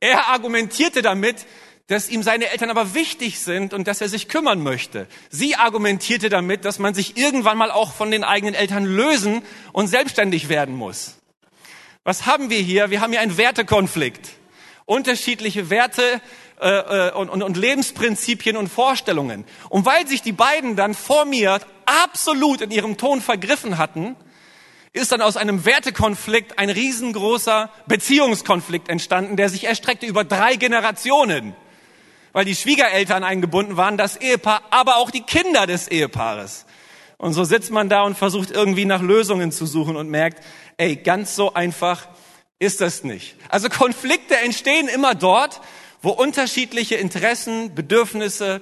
Er 0.00 0.28
argumentierte 0.28 1.02
damit, 1.02 1.46
dass 1.86 2.08
ihm 2.08 2.22
seine 2.22 2.50
Eltern 2.50 2.70
aber 2.70 2.94
wichtig 2.94 3.38
sind 3.38 3.72
und 3.72 3.86
dass 3.86 4.00
er 4.00 4.08
sich 4.08 4.28
kümmern 4.28 4.60
möchte. 4.60 5.06
Sie 5.30 5.54
argumentierte 5.54 6.28
damit, 6.28 6.64
dass 6.64 6.80
man 6.80 6.94
sich 6.94 7.16
irgendwann 7.16 7.56
mal 7.56 7.70
auch 7.70 7.92
von 7.92 8.10
den 8.10 8.24
eigenen 8.24 8.54
Eltern 8.54 8.84
lösen 8.84 9.42
und 9.72 9.86
selbstständig 9.86 10.48
werden 10.48 10.74
muss. 10.74 11.18
Was 12.02 12.26
haben 12.26 12.50
wir 12.50 12.58
hier? 12.58 12.90
Wir 12.90 13.00
haben 13.00 13.12
hier 13.12 13.20
einen 13.20 13.36
Wertekonflikt. 13.36 14.30
Unterschiedliche 14.84 15.70
Werte 15.70 16.20
äh, 16.60 17.08
äh, 17.08 17.12
und, 17.12 17.28
und, 17.28 17.42
und 17.42 17.56
Lebensprinzipien 17.56 18.56
und 18.56 18.68
Vorstellungen. 18.68 19.44
Und 19.68 19.86
weil 19.86 20.06
sich 20.06 20.22
die 20.22 20.32
beiden 20.32 20.76
dann 20.76 20.94
vor 20.94 21.24
mir 21.24 21.60
absolut 21.84 22.60
in 22.60 22.70
ihrem 22.70 22.96
Ton 22.96 23.20
vergriffen 23.20 23.78
hatten, 23.78 24.16
ist 24.92 25.12
dann 25.12 25.20
aus 25.20 25.36
einem 25.36 25.64
Wertekonflikt 25.64 26.58
ein 26.58 26.70
riesengroßer 26.70 27.70
Beziehungskonflikt 27.86 28.88
entstanden, 28.88 29.36
der 29.36 29.48
sich 29.48 29.64
erstreckte 29.64 30.06
über 30.06 30.24
drei 30.24 30.56
Generationen 30.56 31.54
weil 32.36 32.44
die 32.44 32.54
Schwiegereltern 32.54 33.24
eingebunden 33.24 33.78
waren, 33.78 33.96
das 33.96 34.18
Ehepaar, 34.18 34.60
aber 34.68 34.96
auch 34.96 35.10
die 35.10 35.22
Kinder 35.22 35.66
des 35.66 35.88
Ehepaares. 35.88 36.66
Und 37.16 37.32
so 37.32 37.44
sitzt 37.44 37.70
man 37.70 37.88
da 37.88 38.02
und 38.02 38.18
versucht 38.18 38.50
irgendwie 38.50 38.84
nach 38.84 39.00
Lösungen 39.00 39.52
zu 39.52 39.64
suchen 39.64 39.96
und 39.96 40.10
merkt, 40.10 40.44
ey, 40.76 40.96
ganz 40.96 41.34
so 41.34 41.54
einfach 41.54 42.06
ist 42.58 42.82
das 42.82 43.04
nicht. 43.04 43.36
Also 43.48 43.70
Konflikte 43.70 44.36
entstehen 44.36 44.86
immer 44.86 45.14
dort, 45.14 45.62
wo 46.02 46.10
unterschiedliche 46.10 46.96
Interessen, 46.96 47.74
Bedürfnisse, 47.74 48.60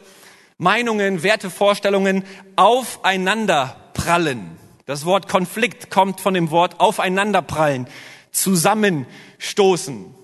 Meinungen, 0.58 1.22
Wertevorstellungen 1.22 2.24
aufeinander 2.56 3.90
prallen. 3.94 4.56
Das 4.86 5.04
Wort 5.04 5.28
Konflikt 5.28 5.90
kommt 5.90 6.20
von 6.20 6.34
dem 6.34 6.50
Wort 6.50 6.80
aufeinanderprallen, 6.80 7.86
zusammenstoßen. 8.32 10.14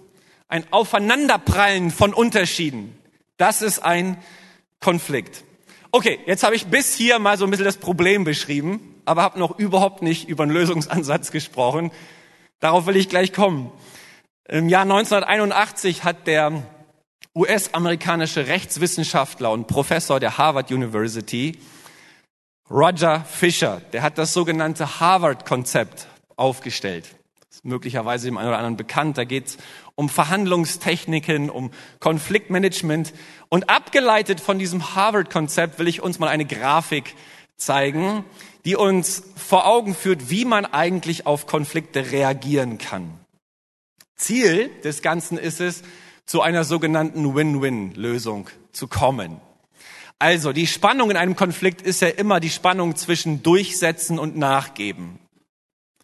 Ein 0.49 0.65
Aufeinanderprallen 0.71 1.91
von 1.91 2.13
Unterschieden. 2.13 2.99
Das 3.37 3.63
ist 3.63 3.79
ein 3.79 4.19
Konflikt. 4.81 5.45
Okay, 5.93 6.21
jetzt 6.27 6.43
habe 6.43 6.55
ich 6.55 6.67
bis 6.67 6.95
hier 6.95 7.19
mal 7.19 7.39
so 7.39 7.45
ein 7.45 7.51
bisschen 7.51 7.65
das 7.65 7.79
Problem 7.79 8.25
beschrieben, 8.25 9.01
aber 9.07 9.23
habe 9.23 9.39
noch 9.39 9.59
überhaupt 9.59 10.03
nicht 10.03 10.29
über 10.29 10.45
einen 10.45 10.53
Lösungsansatz 10.53 11.33
gesprochen. 11.33 11.91
Darauf 12.61 12.87
will 12.87 12.97
ich 12.97 13.09
gleich 13.09 13.33
kommen. 13.33 13.73
Im 14.47 14.69
Jahr 14.69 14.83
1981 14.83 16.05
hat 16.05 16.27
der 16.27 16.63
US-amerikanische 17.41 18.49
Rechtswissenschaftler 18.49 19.51
und 19.51 19.67
Professor 19.67 20.21
der 20.21 20.37
Harvard 20.37 20.71
University, 20.71 21.59
Roger 22.71 23.25
Fisher, 23.25 23.81
der 23.95 24.03
hat 24.03 24.19
das 24.19 24.35
sogenannte 24.35 25.01
Harvard-Konzept 25.01 26.07
aufgestellt. 26.37 27.07
Das 27.49 27.57
ist 27.57 27.65
möglicherweise 27.65 28.27
dem 28.27 28.37
einen 28.37 28.49
oder 28.49 28.59
anderen 28.59 28.77
bekannt. 28.77 29.17
Da 29.17 29.25
geht 29.25 29.47
es 29.47 29.59
um 29.95 30.11
Verhandlungstechniken, 30.11 31.49
um 31.49 31.71
Konfliktmanagement. 31.99 33.15
Und 33.49 33.71
abgeleitet 33.71 34.39
von 34.41 34.59
diesem 34.59 34.95
Harvard-Konzept 34.95 35.79
will 35.79 35.89
ich 35.89 36.03
uns 36.03 36.19
mal 36.19 36.29
eine 36.29 36.45
Grafik 36.45 37.15
zeigen, 37.57 38.23
die 38.67 38.77
uns 38.77 39.23
vor 39.35 39.67
Augen 39.67 39.95
führt, 39.95 40.29
wie 40.29 40.45
man 40.45 40.67
eigentlich 40.67 41.25
auf 41.27 41.47
Konflikte 41.47 42.13
reagieren 42.13 42.77
kann. 42.77 43.19
Ziel 44.15 44.69
des 44.85 45.01
Ganzen 45.01 45.39
ist 45.39 45.63
es, 45.63 45.83
zu 46.31 46.43
einer 46.43 46.63
sogenannten 46.63 47.35
Win-Win-Lösung 47.35 48.49
zu 48.71 48.87
kommen. 48.87 49.41
Also 50.21 50.53
die 50.53 50.69
Spannung 50.69 51.11
in 51.11 51.17
einem 51.17 51.35
Konflikt 51.35 51.83
ist 51.83 52.03
ja 52.03 52.07
immer 52.07 52.39
die 52.39 52.51
Spannung 52.51 52.95
zwischen 52.95 53.43
Durchsetzen 53.43 54.17
und 54.17 54.37
Nachgeben. 54.37 55.19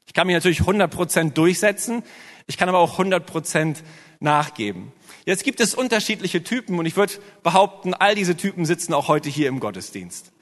Ich 0.04 0.14
kann 0.14 0.26
mich 0.26 0.34
natürlich 0.34 0.62
100% 0.62 1.30
durchsetzen, 1.30 2.02
ich 2.48 2.56
kann 2.56 2.68
aber 2.68 2.80
auch 2.80 2.98
100 2.98 3.24
Prozent 3.24 3.84
nachgeben. 4.18 4.90
Jetzt 5.26 5.44
gibt 5.44 5.60
es 5.60 5.76
unterschiedliche 5.76 6.42
Typen 6.42 6.76
und 6.76 6.86
ich 6.86 6.96
würde 6.96 7.12
behaupten, 7.44 7.94
all 7.94 8.16
diese 8.16 8.36
Typen 8.36 8.66
sitzen 8.66 8.94
auch 8.94 9.06
heute 9.06 9.28
hier 9.28 9.46
im 9.46 9.60
Gottesdienst. 9.60 10.32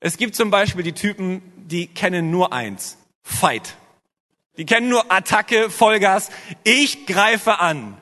Es 0.00 0.16
gibt 0.16 0.34
zum 0.34 0.50
Beispiel 0.50 0.82
die 0.82 0.94
Typen, 0.94 1.42
die 1.56 1.88
kennen 1.88 2.30
nur 2.30 2.54
eins, 2.54 2.96
Fight. 3.22 3.76
Die 4.56 4.64
kennen 4.64 4.88
nur 4.88 5.12
Attacke, 5.12 5.68
Vollgas. 5.68 6.30
Ich 6.64 7.04
greife 7.04 7.60
an. 7.60 7.98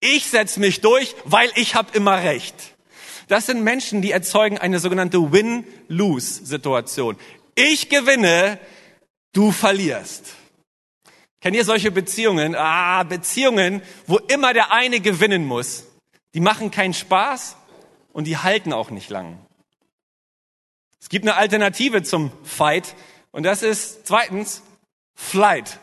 Ich 0.00 0.26
setze 0.26 0.60
mich 0.60 0.80
durch, 0.80 1.14
weil 1.24 1.50
ich 1.54 1.74
habe 1.74 1.96
immer 1.96 2.22
recht. 2.22 2.54
Das 3.28 3.46
sind 3.46 3.62
Menschen, 3.62 4.02
die 4.02 4.10
erzeugen 4.10 4.58
eine 4.58 4.80
sogenannte 4.80 5.30
Win-Lose-Situation. 5.32 7.16
Ich 7.54 7.88
gewinne, 7.88 8.58
du 9.32 9.52
verlierst. 9.52 10.34
Kennt 11.40 11.56
ihr 11.56 11.64
solche 11.64 11.90
Beziehungen? 11.90 12.54
Ah, 12.54 13.02
Beziehungen, 13.02 13.82
wo 14.06 14.18
immer 14.18 14.52
der 14.52 14.72
eine 14.72 15.00
gewinnen 15.00 15.46
muss. 15.46 15.84
Die 16.34 16.40
machen 16.40 16.70
keinen 16.70 16.94
Spaß 16.94 17.56
und 18.12 18.26
die 18.26 18.36
halten 18.36 18.72
auch 18.72 18.90
nicht 18.90 19.10
lang. 19.10 19.38
Es 21.00 21.08
gibt 21.08 21.24
eine 21.24 21.36
Alternative 21.36 22.02
zum 22.02 22.30
Fight 22.44 22.94
und 23.30 23.44
das 23.44 23.62
ist 23.62 24.06
zweitens 24.06 24.62
Flight. 25.14 25.78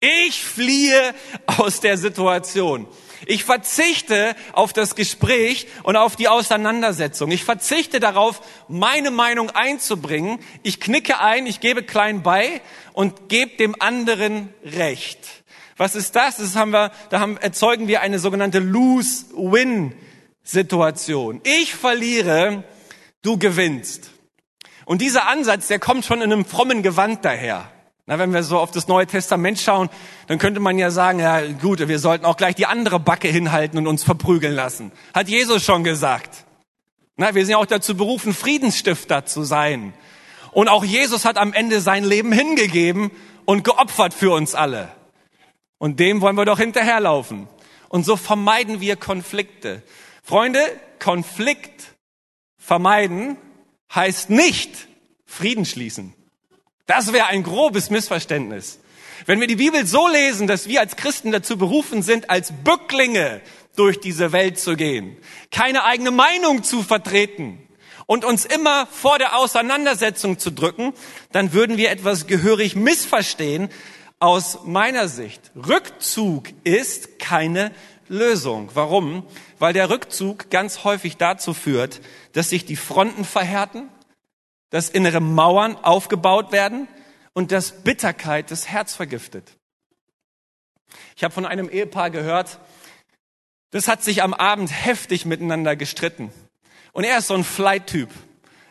Ich 0.00 0.44
fliehe 0.44 1.14
aus 1.46 1.80
der 1.80 1.96
Situation. 1.96 2.86
Ich 3.24 3.44
verzichte 3.44 4.36
auf 4.52 4.74
das 4.74 4.94
Gespräch 4.94 5.66
und 5.84 5.96
auf 5.96 6.16
die 6.16 6.28
Auseinandersetzung. 6.28 7.30
Ich 7.30 7.44
verzichte 7.44 7.98
darauf, 7.98 8.42
meine 8.68 9.10
Meinung 9.10 9.48
einzubringen. 9.50 10.38
Ich 10.62 10.80
knicke 10.80 11.18
ein, 11.18 11.46
ich 11.46 11.60
gebe 11.60 11.82
klein 11.82 12.22
bei 12.22 12.60
und 12.92 13.30
gebe 13.30 13.56
dem 13.56 13.74
anderen 13.80 14.52
Recht. 14.62 15.18
Was 15.78 15.94
ist 15.94 16.14
das? 16.14 16.36
Das 16.36 16.56
haben 16.56 16.72
wir, 16.72 16.92
da 17.10 17.20
haben, 17.20 17.38
erzeugen 17.38 17.88
wir 17.88 18.02
eine 18.02 18.18
sogenannte 18.18 18.58
Lose-Win-Situation. 18.58 21.40
Ich 21.44 21.74
verliere, 21.74 22.64
du 23.22 23.38
gewinnst. 23.38 24.10
Und 24.84 25.00
dieser 25.00 25.26
Ansatz, 25.28 25.68
der 25.68 25.78
kommt 25.78 26.04
schon 26.04 26.20
in 26.22 26.32
einem 26.32 26.44
frommen 26.44 26.82
Gewand 26.82 27.24
daher. 27.24 27.70
Na, 28.08 28.20
wenn 28.20 28.32
wir 28.32 28.44
so 28.44 28.58
auf 28.58 28.70
das 28.70 28.86
Neue 28.86 29.06
Testament 29.08 29.58
schauen, 29.58 29.90
dann 30.28 30.38
könnte 30.38 30.60
man 30.60 30.78
ja 30.78 30.92
sagen, 30.92 31.18
ja 31.18 31.40
gut, 31.54 31.86
wir 31.86 31.98
sollten 31.98 32.24
auch 32.24 32.36
gleich 32.36 32.54
die 32.54 32.66
andere 32.66 33.00
Backe 33.00 33.26
hinhalten 33.26 33.78
und 33.78 33.88
uns 33.88 34.04
verprügeln 34.04 34.54
lassen. 34.54 34.92
Hat 35.12 35.28
Jesus 35.28 35.64
schon 35.64 35.82
gesagt. 35.82 36.44
Na, 37.16 37.34
wir 37.34 37.44
sind 37.44 37.52
ja 37.52 37.58
auch 37.58 37.66
dazu 37.66 37.96
berufen, 37.96 38.32
Friedensstifter 38.32 39.26
zu 39.26 39.42
sein. 39.42 39.92
Und 40.52 40.68
auch 40.68 40.84
Jesus 40.84 41.24
hat 41.24 41.36
am 41.36 41.52
Ende 41.52 41.80
sein 41.80 42.04
Leben 42.04 42.30
hingegeben 42.30 43.10
und 43.44 43.64
geopfert 43.64 44.14
für 44.14 44.30
uns 44.30 44.54
alle. 44.54 44.88
Und 45.78 45.98
dem 45.98 46.20
wollen 46.20 46.36
wir 46.36 46.44
doch 46.44 46.58
hinterherlaufen. 46.58 47.48
Und 47.88 48.04
so 48.04 48.16
vermeiden 48.16 48.80
wir 48.80 48.96
Konflikte. 48.96 49.82
Freunde, 50.22 50.60
Konflikt 51.00 51.94
vermeiden 52.56 53.36
heißt 53.92 54.30
nicht 54.30 54.88
Frieden 55.24 55.64
schließen. 55.64 56.14
Das 56.86 57.12
wäre 57.12 57.26
ein 57.26 57.42
grobes 57.42 57.90
Missverständnis. 57.90 58.78
Wenn 59.26 59.40
wir 59.40 59.48
die 59.48 59.56
Bibel 59.56 59.86
so 59.86 60.06
lesen, 60.08 60.46
dass 60.46 60.68
wir 60.68 60.80
als 60.80 60.96
Christen 60.96 61.32
dazu 61.32 61.58
berufen 61.58 62.02
sind, 62.02 62.30
als 62.30 62.52
Bücklinge 62.52 63.40
durch 63.74 63.98
diese 63.98 64.32
Welt 64.32 64.58
zu 64.58 64.76
gehen, 64.76 65.16
keine 65.50 65.84
eigene 65.84 66.12
Meinung 66.12 66.62
zu 66.62 66.82
vertreten 66.82 67.58
und 68.06 68.24
uns 68.24 68.44
immer 68.44 68.86
vor 68.86 69.18
der 69.18 69.36
Auseinandersetzung 69.36 70.38
zu 70.38 70.50
drücken, 70.50 70.92
dann 71.32 71.52
würden 71.52 71.76
wir 71.76 71.90
etwas 71.90 72.26
gehörig 72.26 72.76
missverstehen 72.76 73.68
aus 74.20 74.60
meiner 74.64 75.08
Sicht. 75.08 75.50
Rückzug 75.56 76.48
ist 76.64 77.18
keine 77.18 77.72
Lösung. 78.08 78.70
Warum? 78.74 79.24
Weil 79.58 79.72
der 79.72 79.90
Rückzug 79.90 80.50
ganz 80.50 80.84
häufig 80.84 81.16
dazu 81.16 81.52
führt, 81.52 82.00
dass 82.32 82.50
sich 82.50 82.64
die 82.64 82.76
Fronten 82.76 83.24
verhärten, 83.24 83.88
dass 84.70 84.88
innere 84.88 85.20
Mauern 85.20 85.76
aufgebaut 85.76 86.52
werden 86.52 86.88
und 87.32 87.52
dass 87.52 87.82
Bitterkeit 87.82 88.50
das 88.50 88.68
Herz 88.68 88.94
vergiftet. 88.94 89.56
Ich 91.16 91.24
habe 91.24 91.34
von 91.34 91.46
einem 91.46 91.68
Ehepaar 91.68 92.10
gehört, 92.10 92.58
das 93.70 93.88
hat 93.88 94.02
sich 94.02 94.22
am 94.22 94.32
Abend 94.32 94.70
heftig 94.70 95.26
miteinander 95.26 95.76
gestritten. 95.76 96.32
Und 96.92 97.04
er 97.04 97.18
ist 97.18 97.26
so 97.26 97.34
ein 97.34 97.44
Flight-Typ. 97.44 98.08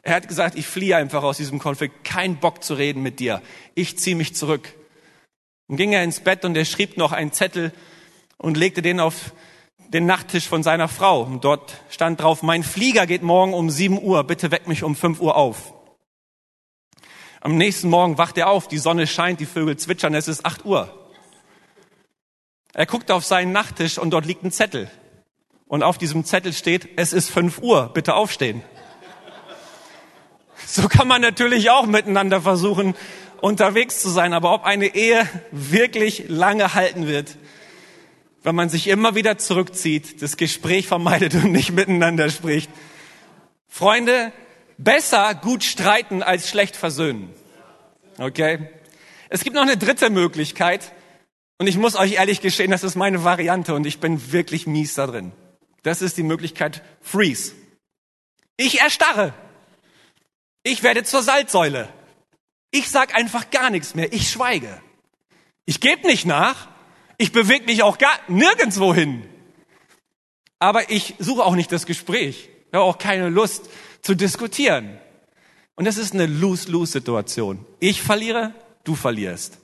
Er 0.01 0.15
hat 0.15 0.27
gesagt, 0.27 0.55
ich 0.55 0.65
fliehe 0.65 0.95
einfach 0.97 1.23
aus 1.23 1.37
diesem 1.37 1.59
Konflikt, 1.59 2.03
kein 2.03 2.37
Bock 2.37 2.63
zu 2.63 2.73
reden 2.73 3.03
mit 3.03 3.19
dir. 3.19 3.41
Ich 3.75 3.99
ziehe 3.99 4.15
mich 4.15 4.35
zurück. 4.35 4.73
Und 5.67 5.77
ging 5.77 5.93
er 5.93 6.03
ins 6.03 6.21
Bett 6.21 6.43
und 6.45 6.57
er 6.57 6.65
schrieb 6.65 6.97
noch 6.97 7.11
einen 7.11 7.31
Zettel 7.31 7.71
und 8.37 8.57
legte 8.57 8.81
den 8.81 8.99
auf 8.99 9.33
den 9.89 10.07
Nachttisch 10.07 10.47
von 10.47 10.63
seiner 10.63 10.87
Frau. 10.87 11.21
Und 11.21 11.43
dort 11.43 11.81
stand 11.89 12.19
drauf, 12.19 12.41
mein 12.41 12.63
Flieger 12.63 13.05
geht 13.05 13.21
morgen 13.21 13.53
um 13.53 13.69
7 13.69 14.01
Uhr, 14.01 14.23
bitte 14.23 14.49
weck 14.49 14.67
mich 14.67 14.81
um 14.81 14.95
5 14.95 15.21
Uhr 15.21 15.35
auf. 15.35 15.74
Am 17.45 17.57
nächsten 17.57 17.89
Morgen 17.89 18.17
wacht 18.17 18.39
er 18.39 18.49
auf, 18.49 18.67
die 18.67 18.79
Sonne 18.79 19.05
scheint, 19.05 19.39
die 19.39 19.45
Vögel 19.45 19.77
zwitschern, 19.77 20.15
es 20.15 20.27
ist 20.27 20.47
8 20.47 20.65
Uhr. 20.65 20.91
Er 22.73 22.87
guckt 22.87 23.11
auf 23.11 23.23
seinen 23.23 23.51
Nachttisch 23.51 23.99
und 23.99 24.09
dort 24.09 24.25
liegt 24.25 24.43
ein 24.43 24.51
Zettel. 24.51 24.89
Und 25.67 25.83
auf 25.83 25.99
diesem 25.99 26.25
Zettel 26.25 26.53
steht, 26.53 26.89
es 26.95 27.13
ist 27.13 27.29
5 27.29 27.59
Uhr, 27.59 27.91
bitte 27.93 28.15
aufstehen. 28.15 28.63
So 30.65 30.87
kann 30.87 31.07
man 31.07 31.21
natürlich 31.21 31.69
auch 31.69 31.85
miteinander 31.85 32.41
versuchen, 32.41 32.95
unterwegs 33.41 34.01
zu 34.01 34.09
sein. 34.09 34.33
Aber 34.33 34.51
ob 34.51 34.63
eine 34.63 34.95
Ehe 34.95 35.29
wirklich 35.51 36.25
lange 36.27 36.73
halten 36.73 37.05
wird, 37.05 37.37
wenn 38.41 38.55
man 38.55 38.69
sich 38.69 38.87
immer 38.87 39.13
wieder 39.13 39.37
zurückzieht, 39.37 40.23
das 40.23 40.37
Gespräch 40.37 40.87
vermeidet 40.87 41.35
und 41.35 41.51
nicht 41.51 41.73
miteinander 41.73 42.31
spricht. 42.31 42.71
Freunde, 43.67 44.31
besser 44.77 45.35
gut 45.35 45.63
streiten 45.63 46.23
als 46.23 46.49
schlecht 46.49 46.75
versöhnen. 46.75 47.33
Okay? 48.17 48.69
Es 49.29 49.43
gibt 49.43 49.55
noch 49.55 49.63
eine 49.63 49.77
dritte 49.77 50.09
Möglichkeit. 50.09 50.91
Und 51.57 51.67
ich 51.67 51.77
muss 51.77 51.95
euch 51.95 52.13
ehrlich 52.13 52.41
gestehen, 52.41 52.71
das 52.71 52.83
ist 52.83 52.95
meine 52.95 53.23
Variante 53.23 53.73
und 53.73 53.85
ich 53.85 53.99
bin 53.99 54.31
wirklich 54.33 54.67
mies 54.67 54.95
da 54.95 55.07
drin. 55.07 55.31
Das 55.83 56.01
ist 56.01 56.17
die 56.17 56.23
Möglichkeit 56.23 56.81
Freeze. 57.01 57.53
Ich 58.57 58.81
erstarre. 58.81 59.33
Ich 60.63 60.83
werde 60.83 61.03
zur 61.03 61.21
Salzsäule. 61.21 61.87
Ich 62.71 62.89
sag 62.89 63.15
einfach 63.15 63.51
gar 63.51 63.69
nichts 63.69 63.95
mehr. 63.95 64.11
Ich 64.11 64.29
schweige. 64.29 64.81
Ich 65.65 65.79
gebe 65.79 66.07
nicht 66.07 66.25
nach. 66.25 66.67
Ich 67.17 67.31
bewege 67.31 67.65
mich 67.65 67.83
auch 67.83 67.97
gar 67.97 68.19
nirgendwo 68.27 68.93
hin. 68.93 69.23
Aber 70.59 70.89
ich 70.89 71.15
suche 71.19 71.43
auch 71.43 71.55
nicht 71.55 71.71
das 71.71 71.85
Gespräch. 71.85 72.49
Ich 72.67 72.73
habe 72.73 72.83
auch 72.83 72.97
keine 72.97 73.29
Lust 73.29 73.69
zu 74.05 74.13
diskutieren. 74.13 74.99
Und 75.75 75.85
das 75.85 75.97
ist 75.97 76.13
eine 76.13 76.27
Lose-Lose-Situation. 76.27 77.65
Ich 77.79 78.03
verliere, 78.03 78.53
du 78.83 78.93
verlierst. 78.93 79.57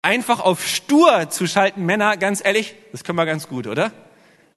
Einfach 0.00 0.40
auf 0.40 0.66
stur 0.66 1.28
zu 1.28 1.46
schalten, 1.46 1.84
Männer, 1.84 2.16
ganz 2.16 2.42
ehrlich, 2.42 2.76
das 2.92 3.04
können 3.04 3.18
wir 3.18 3.26
ganz 3.26 3.46
gut, 3.46 3.66
oder? 3.66 3.92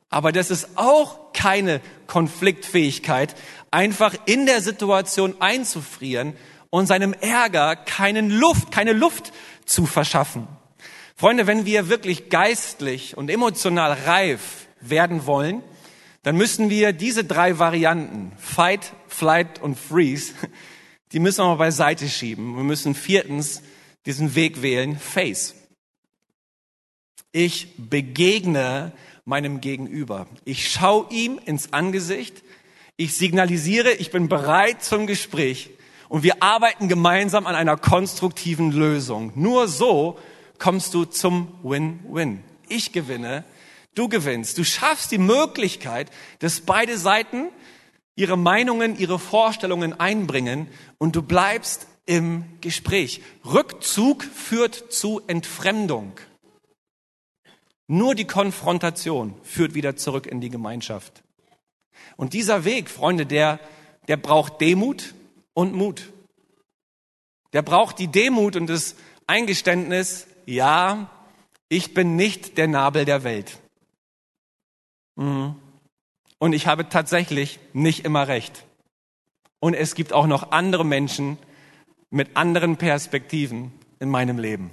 Aber 0.10 0.32
das 0.32 0.50
ist 0.50 0.70
auch 0.78 1.34
keine 1.34 1.82
Konfliktfähigkeit, 2.08 3.36
einfach 3.70 4.16
in 4.28 4.46
der 4.46 4.62
Situation 4.62 5.36
einzufrieren 5.42 6.34
und 6.70 6.86
seinem 6.86 7.12
Ärger 7.12 7.76
keinen 7.76 8.30
Luft, 8.30 8.72
keine 8.72 8.94
Luft 8.94 9.34
zu 9.66 9.86
verschaffen. 9.86 10.48
Freunde, 11.18 11.48
wenn 11.48 11.66
wir 11.66 11.90
wirklich 11.90 12.30
geistlich 12.30 13.18
und 13.18 13.30
emotional 13.30 13.92
reif 14.06 14.68
werden 14.80 15.26
wollen, 15.26 15.64
dann 16.24 16.36
müssen 16.36 16.70
wir 16.70 16.94
diese 16.94 17.24
drei 17.24 17.60
Varianten, 17.60 18.32
Fight, 18.38 18.94
Flight 19.08 19.62
und 19.62 19.78
Freeze, 19.78 20.34
die 21.12 21.20
müssen 21.20 21.40
wir 21.40 21.50
mal 21.50 21.56
beiseite 21.56 22.08
schieben. 22.08 22.56
Wir 22.56 22.64
müssen 22.64 22.96
viertens 22.96 23.62
diesen 24.06 24.36
Weg 24.36 24.62
wählen, 24.62 24.98
Face. 24.98 25.56
Ich 27.32 27.76
begegne 27.78 28.94
meinem 29.26 29.62
Gegenüber. 29.62 30.28
Ich 30.46 30.72
schaue 30.72 31.08
ihm 31.12 31.40
ins 31.46 31.74
Angesicht. 31.74 32.44
Ich 32.96 33.16
signalisiere, 33.16 33.92
ich 33.92 34.10
bin 34.10 34.30
bereit 34.30 34.84
zum 34.84 35.06
Gespräch. 35.06 35.70
Und 36.10 36.24
wir 36.24 36.42
arbeiten 36.42 36.88
gemeinsam 36.88 37.46
an 37.46 37.56
einer 37.56 37.78
konstruktiven 37.78 38.72
Lösung. 38.72 39.34
Nur 39.36 39.68
so 39.68 40.18
kommst 40.58 40.94
du 40.94 41.06
zum 41.06 41.54
Win-Win. 41.64 42.44
Ich 42.70 42.94
gewinne, 42.94 43.44
du 43.98 44.10
gewinnst. 44.10 44.58
Du 44.58 44.64
schaffst 44.64 45.12
die 45.12 45.18
Möglichkeit, 45.18 46.12
dass 46.40 46.62
beide 46.62 46.98
Seiten 46.98 47.50
ihre 48.16 48.38
Meinungen, 48.38 48.98
ihre 48.98 49.20
Vorstellungen 49.20 50.00
einbringen 50.00 50.68
und 50.98 51.16
du 51.16 51.22
bleibst 51.22 51.88
im 52.06 52.46
Gespräch. 52.62 53.22
Rückzug 53.46 54.24
führt 54.24 54.92
zu 54.92 55.22
Entfremdung. 55.28 56.14
Nur 57.88 58.16
die 58.16 58.26
Konfrontation 58.26 59.34
führt 59.44 59.74
wieder 59.74 59.96
zurück 59.96 60.26
in 60.26 60.42
die 60.42 60.50
Gemeinschaft. 60.50 61.24
Und 62.18 62.34
dieser 62.34 62.66
Weg, 62.66 62.90
Freunde, 62.90 63.26
der, 63.26 63.60
der 64.08 64.18
braucht 64.18 64.60
Demut 64.60 65.14
und 65.54 65.74
Mut. 65.74 66.12
Der 67.54 67.62
braucht 67.62 68.00
die 68.00 68.08
Demut 68.08 68.56
und 68.56 68.68
das 68.68 68.96
Eingeständnis, 69.26 70.28
ja, 70.46 71.10
ich 71.70 71.94
bin 71.94 72.16
nicht 72.16 72.58
der 72.58 72.68
Nabel 72.68 73.06
der 73.06 73.24
Welt. 73.24 73.58
Mhm. 75.18 75.56
Und 76.40 76.54
ich 76.54 76.68
habe 76.68 76.88
tatsächlich 76.88 77.60
nicht 77.74 78.06
immer 78.06 78.28
recht. 78.28 78.64
Und 79.60 79.74
es 79.74 79.96
gibt 79.96 80.14
auch 80.14 80.28
noch 80.28 80.52
andere 80.52 80.86
Menschen 80.86 81.38
mit 82.10 82.38
anderen 82.38 82.78
Perspektiven 82.78 83.74
in 84.00 84.10
meinem 84.10 84.38
Leben. 84.38 84.72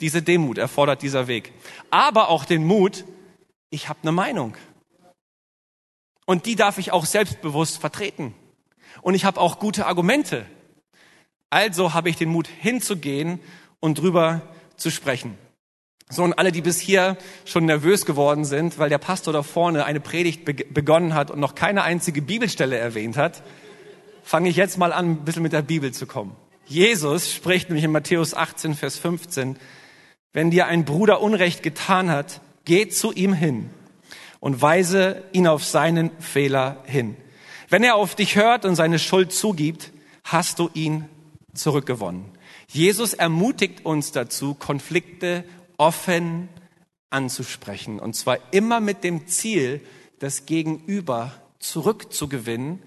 Diese 0.00 0.22
Demut 0.22 0.58
erfordert 0.58 1.02
dieser 1.02 1.26
Weg. 1.26 1.52
Aber 1.90 2.28
auch 2.28 2.44
den 2.44 2.66
Mut, 2.66 3.04
ich 3.70 3.88
habe 3.88 3.98
eine 4.02 4.12
Meinung. 4.12 4.56
Und 6.26 6.44
die 6.44 6.54
darf 6.56 6.76
ich 6.78 6.92
auch 6.92 7.06
selbstbewusst 7.06 7.78
vertreten. 7.78 8.34
Und 9.00 9.14
ich 9.14 9.24
habe 9.24 9.40
auch 9.40 9.58
gute 9.58 9.86
Argumente. 9.86 10.44
Also 11.48 11.94
habe 11.94 12.10
ich 12.10 12.16
den 12.16 12.28
Mut 12.28 12.48
hinzugehen 12.48 13.40
und 13.80 13.98
drüber 13.98 14.42
zu 14.76 14.90
sprechen. 14.90 15.38
So, 16.08 16.22
und 16.22 16.34
alle, 16.34 16.52
die 16.52 16.62
bis 16.62 16.78
hier 16.78 17.16
schon 17.44 17.64
nervös 17.64 18.06
geworden 18.06 18.44
sind, 18.44 18.78
weil 18.78 18.88
der 18.88 18.98
Pastor 18.98 19.32
da 19.32 19.42
vorne 19.42 19.84
eine 19.84 19.98
Predigt 19.98 20.44
begonnen 20.44 21.14
hat 21.14 21.32
und 21.32 21.40
noch 21.40 21.56
keine 21.56 21.82
einzige 21.82 22.22
Bibelstelle 22.22 22.78
erwähnt 22.78 23.16
hat, 23.16 23.42
fange 24.22 24.48
ich 24.48 24.56
jetzt 24.56 24.78
mal 24.78 24.92
an, 24.92 25.10
ein 25.10 25.24
bisschen 25.24 25.42
mit 25.42 25.52
der 25.52 25.62
Bibel 25.62 25.92
zu 25.92 26.06
kommen. 26.06 26.36
Jesus 26.66 27.32
spricht 27.32 27.68
nämlich 27.68 27.84
in 27.84 27.90
Matthäus 27.90 28.34
18, 28.34 28.74
Vers 28.74 28.98
15, 28.98 29.56
wenn 30.32 30.50
dir 30.50 30.66
ein 30.66 30.84
Bruder 30.84 31.20
Unrecht 31.20 31.62
getan 31.62 32.10
hat, 32.10 32.40
geh 32.64 32.88
zu 32.88 33.12
ihm 33.12 33.32
hin 33.32 33.70
und 34.38 34.62
weise 34.62 35.24
ihn 35.32 35.48
auf 35.48 35.64
seinen 35.64 36.10
Fehler 36.20 36.84
hin. 36.86 37.16
Wenn 37.68 37.82
er 37.82 37.96
auf 37.96 38.14
dich 38.14 38.36
hört 38.36 38.64
und 38.64 38.76
seine 38.76 39.00
Schuld 39.00 39.32
zugibt, 39.32 39.92
hast 40.22 40.60
du 40.60 40.70
ihn 40.72 41.06
zurückgewonnen. 41.54 42.26
Jesus 42.68 43.14
ermutigt 43.14 43.84
uns 43.84 44.12
dazu, 44.12 44.54
Konflikte 44.54 45.44
offen 45.76 46.48
anzusprechen. 47.10 47.98
Und 47.98 48.14
zwar 48.14 48.38
immer 48.52 48.80
mit 48.80 49.04
dem 49.04 49.26
Ziel, 49.26 49.80
das 50.18 50.46
Gegenüber 50.46 51.32
zurückzugewinnen 51.58 52.82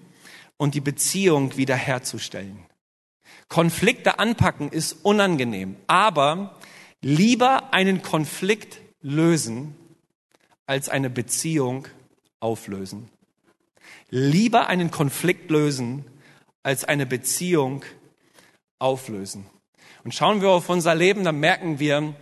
und 0.56 0.74
die 0.74 0.80
Beziehung 0.80 1.56
wiederherzustellen. 1.56 2.58
Konflikte 3.48 4.18
anpacken 4.18 4.68
ist 4.70 5.04
unangenehm, 5.04 5.76
aber 5.86 6.56
lieber 7.02 7.72
einen 7.72 8.02
Konflikt 8.02 8.80
lösen, 9.00 9.74
als 10.66 10.88
eine 10.88 11.10
Beziehung 11.10 11.88
auflösen. 12.38 13.08
Lieber 14.10 14.68
einen 14.68 14.90
Konflikt 14.90 15.50
lösen, 15.50 16.04
als 16.62 16.84
eine 16.84 17.06
Beziehung 17.06 17.84
auflösen. 18.78 19.46
Und 20.04 20.14
schauen 20.14 20.40
wir 20.40 20.50
auf 20.50 20.68
unser 20.68 20.94
Leben, 20.94 21.24
dann 21.24 21.40
merken 21.40 21.78
wir, 21.78 22.14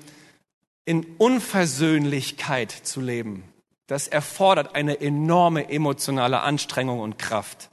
in 0.88 1.04
Unversöhnlichkeit 1.18 2.70
zu 2.70 3.02
leben, 3.02 3.44
das 3.88 4.08
erfordert 4.08 4.74
eine 4.74 5.02
enorme 5.02 5.68
emotionale 5.68 6.40
Anstrengung 6.40 7.00
und 7.00 7.18
Kraft. 7.18 7.68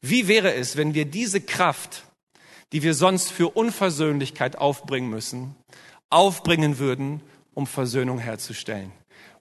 Wie 0.00 0.26
wäre 0.26 0.52
es, 0.52 0.76
wenn 0.76 0.92
wir 0.92 1.04
diese 1.04 1.40
Kraft, 1.40 2.02
die 2.72 2.82
wir 2.82 2.94
sonst 2.94 3.30
für 3.30 3.50
Unversöhnlichkeit 3.50 4.58
aufbringen 4.58 5.08
müssen, 5.08 5.54
aufbringen 6.10 6.80
würden, 6.80 7.22
um 7.54 7.68
Versöhnung 7.68 8.18
herzustellen, 8.18 8.90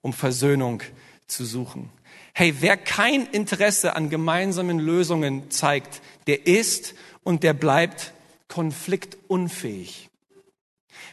um 0.04 0.14
Versöhnung 0.14 0.84
zu 1.26 1.44
suchen? 1.44 1.90
Hey, 2.36 2.58
wer 2.60 2.78
kein 2.78 3.26
Interesse 3.26 3.96
an 3.96 4.12
gemeinsamen 4.12 4.78
Lösungen 4.78 5.50
zeigt, 5.50 6.04
der 6.28 6.46
ist 6.46 6.94
und 7.24 7.42
der 7.42 7.54
bleibt 7.54 8.14
konfliktunfähig. 8.48 10.11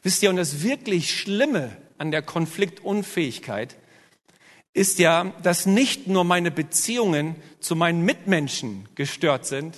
Wisst 0.02 0.22
ihr, 0.22 0.30
und 0.30 0.36
das 0.36 0.62
wirklich 0.62 1.18
Schlimme 1.18 1.76
an 1.98 2.10
der 2.10 2.22
Konfliktunfähigkeit 2.22 3.76
ist 4.72 4.98
ja, 4.98 5.32
dass 5.42 5.66
nicht 5.66 6.06
nur 6.06 6.24
meine 6.24 6.50
Beziehungen 6.50 7.36
zu 7.58 7.74
meinen 7.74 8.04
Mitmenschen 8.04 8.88
gestört 8.94 9.46
sind, 9.46 9.76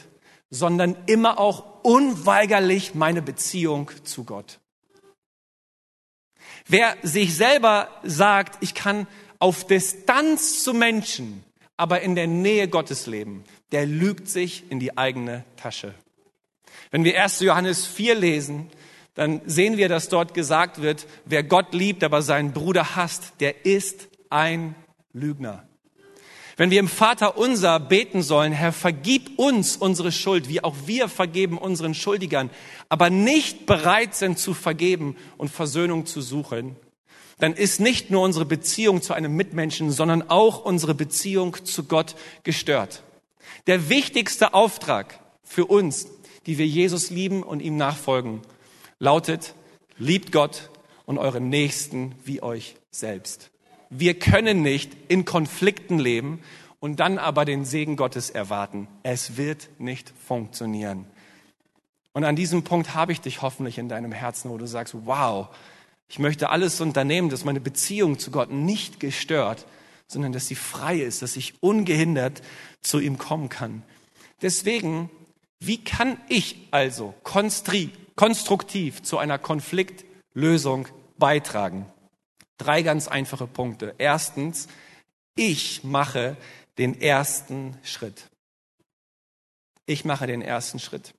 sondern 0.51 0.97
immer 1.07 1.39
auch 1.39 1.83
unweigerlich 1.85 2.95
meine 2.95 3.23
Beziehung 3.23 3.91
zu 4.05 4.25
Gott. 4.25 4.59
Wer 6.67 6.97
sich 7.03 7.35
selber 7.35 7.89
sagt, 8.03 8.63
ich 8.63 8.75
kann 8.75 9.07
auf 9.39 9.67
Distanz 9.67 10.63
zu 10.63 10.75
Menschen, 10.75 11.45
aber 11.77 12.03
in 12.03 12.15
der 12.15 12.27
Nähe 12.27 12.69
Gottes 12.69 13.07
leben, 13.07 13.45
der 13.73 13.87
lügt 13.87 14.29
sich 14.29 14.71
in 14.71 14.81
die 14.81 14.99
eigene 14.99 15.45
Tasche. 15.57 15.95
Wenn 16.91 17.05
wir 17.05 17.21
1. 17.23 17.41
Johannes 17.41 17.87
4 17.87 18.17
lesen, 18.17 18.71
dann 19.15 19.41
sehen 19.47 19.77
wir, 19.77 19.89
dass 19.89 20.09
dort 20.09 20.35
gesagt 20.35 20.83
wird, 20.83 21.07
wer 21.25 21.43
Gott 21.43 21.75
liebt, 21.75 22.05
aber 22.05 22.23
seinen 22.23 22.53
Bruder 22.53 22.97
hasst, 22.97 23.35
der 23.41 23.67
ist 23.67 24.09
ein 24.31 24.75
Lügner. 25.13 25.67
Wenn 26.57 26.71
wir 26.71 26.81
im 26.81 26.89
Vater 26.89 27.39
unser 27.39 27.81
beten 27.81 28.23
sollen, 28.23 28.53
Herr, 28.53 28.73
vergib 28.73 29.39
uns 29.39 29.77
unsere 29.77 30.13
Schuld, 30.13 30.49
wie 30.49 30.63
auch 30.63 30.77
wir 30.85 31.09
vergeben 31.09 31.57
unseren 31.57 31.95
Schuldigern, 31.95 32.51
aber 32.91 33.09
nicht 33.09 33.65
bereit 33.65 34.15
sind 34.15 34.39
zu 34.39 34.53
vergeben 34.53 35.17
und 35.39 35.49
Versöhnung 35.49 36.05
zu 36.05 36.21
suchen, 36.21 36.77
dann 37.39 37.55
ist 37.55 37.81
nicht 37.81 38.11
nur 38.11 38.23
unsere 38.23 38.45
Beziehung 38.45 39.01
zu 39.01 39.15
einem 39.15 39.35
Mitmenschen, 39.35 39.91
sondern 39.91 40.29
auch 40.29 40.63
unsere 40.63 40.95
Beziehung 40.95 41.65
zu 41.65 41.85
Gott 41.85 42.15
gestört. 42.43 43.03
Der 43.67 43.89
wichtigste 43.89 44.53
Auftrag 44.53 45.19
für 45.43 45.65
uns, 45.65 46.09
die 46.47 46.59
wir 46.59 46.67
Jesus 46.67 47.09
lieben 47.09 47.43
und 47.43 47.61
ihm 47.61 47.79
nachfolgen, 47.79 48.43
lautet, 49.01 49.55
liebt 49.99 50.31
Gott 50.31 50.71
und 51.07 51.19
euren 51.19 51.49
Nächsten 51.49 52.15
wie 52.25 52.41
euch 52.43 52.77
selbst. 52.93 53.51
Wir 53.89 54.17
können 54.17 54.63
nicht 54.63 54.93
in 55.09 55.25
Konflikten 55.25 55.99
leben 55.99 56.41
und 56.79 57.01
dann 57.01 57.19
aber 57.19 57.45
den 57.45 57.65
Segen 57.65 57.97
Gottes 57.97 58.31
erwarten. 58.31 58.87
Es 59.03 59.37
wird 59.37 59.69
nicht 59.79 60.13
funktionieren. 60.27 61.07
Und 62.13 62.25
an 62.25 62.37
diesem 62.37 62.63
Punkt 62.63 62.95
habe 62.95 63.13
ich 63.13 63.21
dich 63.21 63.43
hoffentlich 63.43 63.79
in 63.79 63.89
deinem 63.89 64.13
Herzen, 64.13 64.51
wo 64.51 64.59
du 64.59 64.67
sagst, 64.67 64.95
wow, 65.05 65.49
ich 66.09 66.19
möchte 66.19 66.51
alles 66.51 66.81
unternehmen, 66.81 67.31
dass 67.31 67.45
meine 67.45 67.61
Beziehung 67.61 68.19
zu 68.19 68.31
Gott 68.31 68.51
nicht 68.51 69.01
gestört, 69.01 69.67
sondern 70.07 70.33
dass 70.33 70.49
sie 70.49 70.57
frei 70.57 70.99
ist, 70.99 71.23
dass 71.23 71.37
ich 71.37 71.55
ungehindert 71.61 72.43
zu 72.81 72.99
ihm 72.99 73.17
kommen 73.17 73.49
kann. 73.49 73.83
Deswegen, 74.43 75.09
wie 75.61 75.83
kann 75.85 76.17
ich 76.29 76.69
also 76.73 77.15
konstruktiv 78.21 79.03
zu 79.03 79.17
einer 79.17 79.39
Konfliktlösung 79.39 80.87
beitragen? 81.17 81.87
Drei 82.59 82.83
ganz 82.83 83.09
einfache 83.09 83.47
Punkte. 83.47 83.95
Erstens, 83.97 84.69
ich 85.37 85.85
mache 85.85 86.37
den 86.77 87.01
ersten 87.01 87.79
Schritt. 87.83 88.25
Ich 89.87 90.05
mache 90.05 90.27
den 90.27 90.43
ersten 90.43 90.79
Schritt. 90.81 91.15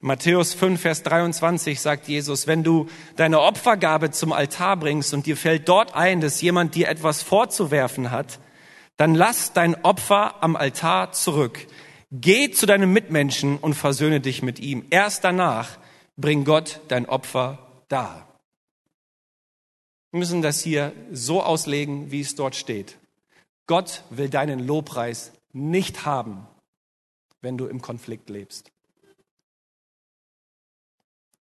Matthäus 0.00 0.52
5, 0.54 0.80
Vers 0.80 1.04
23 1.04 1.80
sagt 1.80 2.08
Jesus, 2.08 2.48
wenn 2.48 2.64
du 2.64 2.88
deine 3.14 3.42
Opfergabe 3.42 4.10
zum 4.10 4.32
Altar 4.32 4.76
bringst 4.76 5.14
und 5.14 5.26
dir 5.26 5.36
fällt 5.36 5.68
dort 5.68 5.94
ein, 5.94 6.20
dass 6.20 6.42
jemand 6.42 6.74
dir 6.74 6.88
etwas 6.88 7.22
vorzuwerfen 7.22 8.10
hat, 8.10 8.40
dann 8.96 9.14
lass 9.14 9.52
dein 9.52 9.84
Opfer 9.84 10.42
am 10.42 10.56
Altar 10.56 11.12
zurück. 11.12 11.68
Geh 12.10 12.50
zu 12.50 12.66
deinem 12.66 12.92
Mitmenschen 12.92 13.56
und 13.56 13.74
versöhne 13.74 14.18
dich 14.18 14.42
mit 14.42 14.58
ihm. 14.58 14.84
Erst 14.90 15.22
danach 15.22 15.78
bring 16.20 16.44
Gott 16.44 16.80
dein 16.88 17.06
Opfer 17.06 17.58
dar. 17.88 18.26
Wir 20.10 20.18
müssen 20.18 20.42
das 20.42 20.60
hier 20.60 20.92
so 21.12 21.42
auslegen, 21.42 22.10
wie 22.10 22.20
es 22.20 22.34
dort 22.34 22.56
steht. 22.56 22.98
Gott 23.66 24.02
will 24.10 24.28
deinen 24.28 24.58
Lobpreis 24.58 25.32
nicht 25.52 26.04
haben, 26.04 26.46
wenn 27.40 27.56
du 27.56 27.66
im 27.66 27.80
Konflikt 27.80 28.28
lebst. 28.28 28.72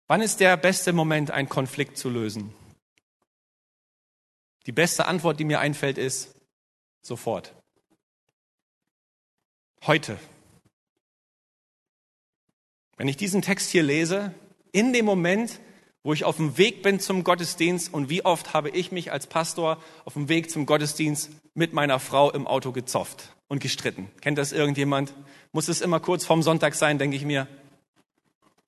Wann 0.08 0.22
ist 0.22 0.40
der 0.40 0.58
beste 0.58 0.94
Moment, 0.94 1.32
einen 1.32 1.50
Konflikt 1.50 1.98
zu 1.98 2.10
lösen? 2.10 2.54
Die 4.66 4.72
beste 4.72 5.06
Antwort, 5.06 5.40
die 5.40 5.46
mir 5.46 5.60
einfällt, 5.60 5.98
ist 5.98 6.36
sofort. 7.02 7.54
Heute. 9.84 10.20
Wenn 12.98 13.08
ich 13.08 13.18
diesen 13.18 13.44
Text 13.44 13.70
hier 13.70 13.84
lese, 13.84 14.34
in 14.76 14.92
dem 14.92 15.06
Moment, 15.06 15.62
wo 16.04 16.12
ich 16.12 16.26
auf 16.26 16.36
dem 16.36 16.58
Weg 16.58 16.84
bin 16.84 17.00
zum 17.00 17.24
Gottesdienst 17.24 17.94
und 17.94 18.10
wie 18.10 18.26
oft 18.26 18.54
habe 18.54 18.70
ich 18.70 18.92
mich 18.92 19.10
als 19.10 19.26
Pastor 19.26 19.82
auf 20.04 20.14
dem 20.14 20.28
Weg 20.28 20.52
zum 20.52 20.66
Gottesdienst 20.66 21.32
mit 21.54 21.72
meiner 21.72 21.98
Frau 21.98 22.30
im 22.30 22.46
Auto 22.46 22.74
gezofft 22.74 23.34
und 23.48 23.62
gestritten. 23.62 24.10
Kennt 24.20 24.38
das 24.38 24.52
irgendjemand? 24.52 25.14
Muss 25.54 25.70
es 25.70 25.80
immer 25.80 26.02
kurz 26.02 26.26
vorm 26.26 26.44
Sonntag 26.44 26.76
sein, 26.76 27.00
denke 27.00 27.16
ich 27.16 27.24
mir. 27.24 27.48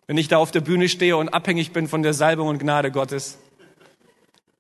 Wenn 0.08 0.18
ich 0.18 0.30
da 0.30 0.38
auf 0.38 0.52
der 0.52 0.62
Bühne 0.62 0.88
stehe 0.88 1.18
und 1.18 1.28
abhängig 1.28 1.74
bin 1.74 1.90
von 1.90 2.04
der 2.04 2.14
Salbung 2.14 2.48
und 2.48 2.60
Gnade 2.60 2.90
Gottes. 2.90 3.38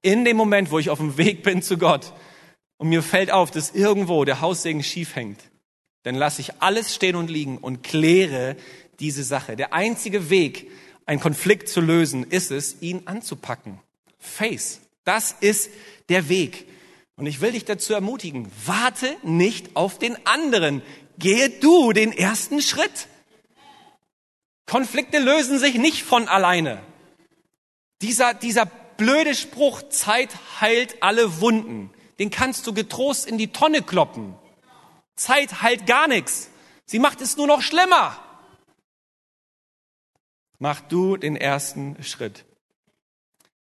In 0.02 0.26
dem 0.26 0.36
Moment, 0.36 0.70
wo 0.70 0.80
ich 0.80 0.90
auf 0.90 1.00
dem 1.00 1.18
Weg 1.18 1.44
bin 1.44 1.62
zu 1.62 1.78
Gott 1.78 2.12
und 2.76 2.90
mir 2.90 3.02
fällt 3.02 3.32
auf, 3.32 3.52
dass 3.52 3.72
irgendwo 3.74 4.26
der 4.26 4.42
Haussegen 4.42 4.84
schief 4.84 5.16
hängt, 5.16 5.40
dann 6.04 6.16
lasse 6.16 6.42
ich 6.42 6.62
alles 6.62 6.94
stehen 6.94 7.16
und 7.16 7.30
liegen 7.30 7.58
und 7.58 7.84
kläre 7.84 8.58
diese 9.00 9.24
Sache. 9.24 9.56
Der 9.56 9.74
einzige 9.74 10.30
Weg, 10.30 10.70
einen 11.08 11.20
Konflikt 11.20 11.70
zu 11.70 11.82
lösen, 11.82 12.24
ist 12.30 12.52
es, 12.52 12.82
ihn 12.82 13.02
anzupacken. 13.06 13.80
Face. 14.20 14.82
Das 15.04 15.36
ist 15.40 15.72
der 16.10 16.30
Weg. 16.30 16.68
Und 17.16 17.26
ich 17.26 17.42
will 17.42 17.54
dich 17.54 17.66
dazu 17.66 17.94
ermutigen, 17.94 18.52
warte 18.66 19.16
nicht 19.24 19.76
auf 19.76 19.98
den 19.98 20.28
anderen. 20.28 20.84
Gehe 21.18 21.50
du 21.50 21.94
den 21.94 22.12
ersten 22.12 22.62
Schritt. 22.62 23.08
Konflikte 24.68 25.18
lösen 25.18 25.58
sich 25.58 25.76
nicht 25.76 26.04
von 26.04 26.28
alleine. 26.28 26.84
Dieser, 28.02 28.34
dieser 28.34 28.66
blöde 28.66 29.34
Spruch, 29.34 29.82
Zeit 29.90 30.30
heilt 30.60 31.02
alle 31.02 31.40
Wunden, 31.40 31.90
den 32.20 32.30
kannst 32.30 32.68
du 32.68 32.74
getrost 32.74 33.26
in 33.26 33.38
die 33.38 33.52
Tonne 33.52 33.82
kloppen. 33.82 34.36
Zeit 35.16 35.62
heilt 35.62 35.88
gar 35.88 36.08
nichts. 36.08 36.50
Sie 36.86 37.00
macht 37.00 37.22
es 37.22 37.38
nur 37.38 37.48
noch 37.48 37.62
schlimmer. 37.62 38.20
Mach 40.60 40.82
du 40.82 41.18
den 41.18 41.36
ersten 41.36 42.02
Schritt. 42.04 42.46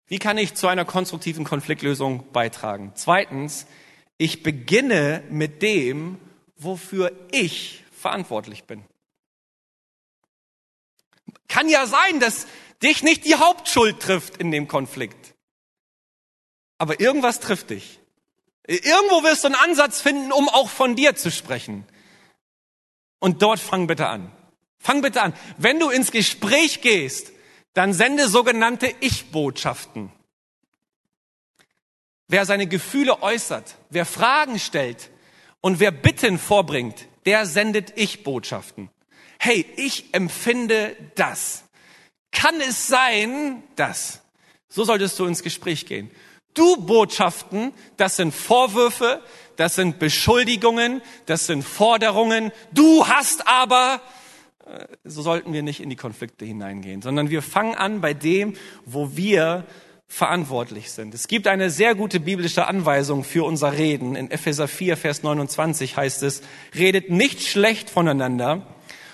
Wie 0.06 0.18
kann 0.18 0.38
ich 0.38 0.54
zu 0.54 0.66
einer 0.66 0.84
konstruktiven 0.84 1.44
Konfliktlösung 1.44 2.32
beitragen? 2.32 2.92
Zweitens, 2.96 3.66
ich 4.18 4.42
beginne 4.42 5.22
mit 5.30 5.62
dem, 5.62 6.18
wofür 6.56 7.12
ich 7.30 7.84
verantwortlich 7.92 8.64
bin. 8.64 8.84
Kann 11.48 11.68
ja 11.68 11.86
sein, 11.86 12.18
dass 12.18 12.46
dich 12.82 13.02
nicht 13.02 13.24
die 13.24 13.36
Hauptschuld 13.36 14.00
trifft 14.00 14.36
in 14.36 14.50
dem 14.50 14.66
Konflikt. 14.66 15.34
Aber 16.78 16.98
irgendwas 16.98 17.40
trifft 17.40 17.70
dich. 17.70 18.00
Irgendwo 18.66 19.22
wirst 19.22 19.44
du 19.44 19.48
einen 19.48 19.56
Ansatz 19.56 20.00
finden, 20.00 20.32
um 20.32 20.48
auch 20.48 20.68
von 20.68 20.96
dir 20.96 21.14
zu 21.14 21.30
sprechen. 21.30 21.84
Und 23.20 23.42
dort 23.42 23.60
fang 23.60 23.86
bitte 23.86 24.08
an. 24.08 24.32
Fang 24.80 25.00
bitte 25.02 25.22
an. 25.22 25.32
Wenn 25.58 25.78
du 25.78 25.90
ins 25.90 26.10
Gespräch 26.10 26.80
gehst, 26.80 27.30
dann 27.74 27.92
sende 27.92 28.28
sogenannte 28.28 28.92
Ich-Botschaften. 28.98 30.10
Wer 32.26 32.44
seine 32.46 32.66
Gefühle 32.66 33.22
äußert, 33.22 33.76
wer 33.90 34.06
Fragen 34.06 34.58
stellt 34.58 35.10
und 35.60 35.78
wer 35.78 35.92
Bitten 35.92 36.38
vorbringt, 36.38 37.06
der 37.26 37.46
sendet 37.46 37.96
Ich-Botschaften 37.96 38.90
hey, 39.40 39.64
ich 39.76 40.12
empfinde 40.12 40.94
das. 41.14 41.64
Kann 42.30 42.60
es 42.60 42.86
sein, 42.86 43.62
dass? 43.74 44.20
So 44.68 44.84
solltest 44.84 45.18
du 45.18 45.24
ins 45.24 45.42
Gespräch 45.42 45.86
gehen. 45.86 46.10
Du 46.52 46.76
Botschaften, 46.76 47.72
das 47.96 48.16
sind 48.16 48.34
Vorwürfe, 48.34 49.22
das 49.56 49.76
sind 49.76 49.98
Beschuldigungen, 49.98 51.00
das 51.26 51.46
sind 51.46 51.62
Forderungen. 51.62 52.52
Du 52.70 53.08
hast 53.08 53.48
aber, 53.48 54.02
so 55.04 55.22
sollten 55.22 55.52
wir 55.52 55.62
nicht 55.62 55.80
in 55.80 55.90
die 55.90 55.96
Konflikte 55.96 56.44
hineingehen, 56.44 57.02
sondern 57.02 57.30
wir 57.30 57.42
fangen 57.42 57.74
an 57.74 58.00
bei 58.00 58.14
dem, 58.14 58.54
wo 58.84 59.16
wir 59.16 59.64
verantwortlich 60.06 60.90
sind. 60.90 61.14
Es 61.14 61.28
gibt 61.28 61.46
eine 61.46 61.70
sehr 61.70 61.94
gute 61.94 62.18
biblische 62.18 62.66
Anweisung 62.66 63.22
für 63.22 63.44
unser 63.44 63.74
Reden. 63.74 64.16
In 64.16 64.30
Epheser 64.30 64.66
4, 64.66 64.96
Vers 64.96 65.22
29 65.22 65.96
heißt 65.96 66.24
es, 66.24 66.42
redet 66.74 67.10
nicht 67.10 67.42
schlecht 67.42 67.88
voneinander, 67.90 68.66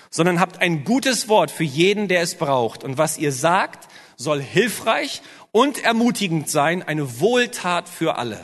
sondern 0.09 0.39
habt 0.39 0.59
ein 0.59 0.83
gutes 0.83 1.29
Wort 1.29 1.51
für 1.51 1.63
jeden, 1.63 2.07
der 2.07 2.21
es 2.21 2.35
braucht. 2.35 2.83
Und 2.83 2.97
was 2.97 3.19
ihr 3.19 3.31
sagt, 3.31 3.87
soll 4.15 4.41
hilfreich 4.41 5.21
und 5.51 5.83
ermutigend 5.83 6.49
sein, 6.49 6.81
eine 6.81 7.19
Wohltat 7.19 7.87
für 7.87 8.17
alle. 8.17 8.43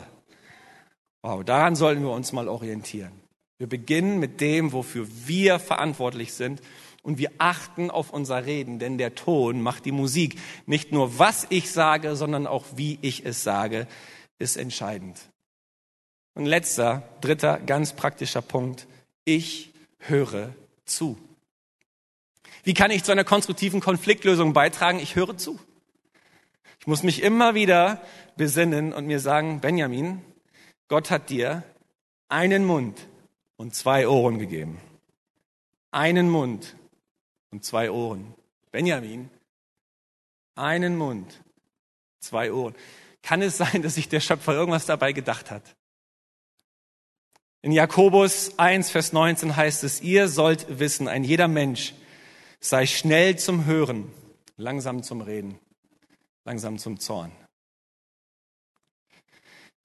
Wow, 1.22 1.42
daran 1.42 1.74
sollten 1.74 2.02
wir 2.02 2.12
uns 2.12 2.32
mal 2.32 2.48
orientieren. 2.48 3.12
Wir 3.58 3.68
beginnen 3.68 4.20
mit 4.20 4.40
dem, 4.40 4.72
wofür 4.72 5.08
wir 5.26 5.58
verantwortlich 5.58 6.34
sind 6.34 6.60
und 7.04 7.18
wir 7.18 7.30
achten 7.38 7.90
auf 7.90 8.10
unser 8.10 8.46
Reden, 8.46 8.78
denn 8.78 8.96
der 8.98 9.14
Ton 9.14 9.60
macht 9.60 9.84
die 9.84 9.92
Musik. 9.92 10.40
Nicht 10.64 10.90
nur 10.90 11.18
was 11.18 11.46
ich 11.50 11.70
sage, 11.70 12.16
sondern 12.16 12.46
auch 12.46 12.64
wie 12.76 12.98
ich 13.02 13.26
es 13.26 13.44
sage, 13.44 13.86
ist 14.38 14.56
entscheidend. 14.56 15.20
Und 16.34 16.46
letzter, 16.46 17.06
dritter, 17.20 17.60
ganz 17.60 17.92
praktischer 17.92 18.40
Punkt. 18.42 18.88
Ich 19.24 19.72
höre 19.98 20.54
zu. 20.86 21.18
Wie 22.64 22.74
kann 22.74 22.90
ich 22.90 23.04
zu 23.04 23.12
einer 23.12 23.24
konstruktiven 23.24 23.80
Konfliktlösung 23.80 24.54
beitragen? 24.54 24.98
Ich 24.98 25.14
höre 25.14 25.36
zu. 25.36 25.60
Ich 26.80 26.86
muss 26.86 27.02
mich 27.02 27.22
immer 27.22 27.54
wieder 27.54 28.00
besinnen 28.36 28.94
und 28.94 29.06
mir 29.06 29.20
sagen, 29.20 29.60
Benjamin, 29.60 30.22
Gott 30.88 31.10
hat 31.10 31.28
dir 31.28 31.64
einen 32.30 32.64
Mund 32.64 33.08
und 33.56 33.74
zwei 33.74 34.08
Ohren 34.08 34.38
gegeben. 34.38 34.80
Einen 35.90 36.30
Mund 36.30 36.74
und 37.54 37.64
zwei 37.64 37.88
Ohren. 37.92 38.34
Benjamin, 38.72 39.30
einen 40.56 40.96
Mund, 40.98 41.40
zwei 42.18 42.52
Ohren. 42.52 42.74
Kann 43.22 43.42
es 43.42 43.56
sein, 43.56 43.80
dass 43.82 43.94
sich 43.94 44.08
der 44.08 44.18
Schöpfer 44.18 44.54
irgendwas 44.54 44.86
dabei 44.86 45.12
gedacht 45.12 45.52
hat? 45.52 45.76
In 47.62 47.70
Jakobus 47.70 48.58
1, 48.58 48.90
Vers 48.90 49.12
19 49.12 49.54
heißt 49.54 49.84
es, 49.84 50.02
ihr 50.02 50.26
sollt 50.26 50.80
wissen, 50.80 51.06
ein 51.06 51.22
jeder 51.22 51.46
Mensch 51.46 51.94
sei 52.58 52.86
schnell 52.86 53.38
zum 53.38 53.66
Hören, 53.66 54.12
langsam 54.56 55.04
zum 55.04 55.20
Reden, 55.20 55.60
langsam 56.44 56.76
zum 56.78 56.98
Zorn. 56.98 57.30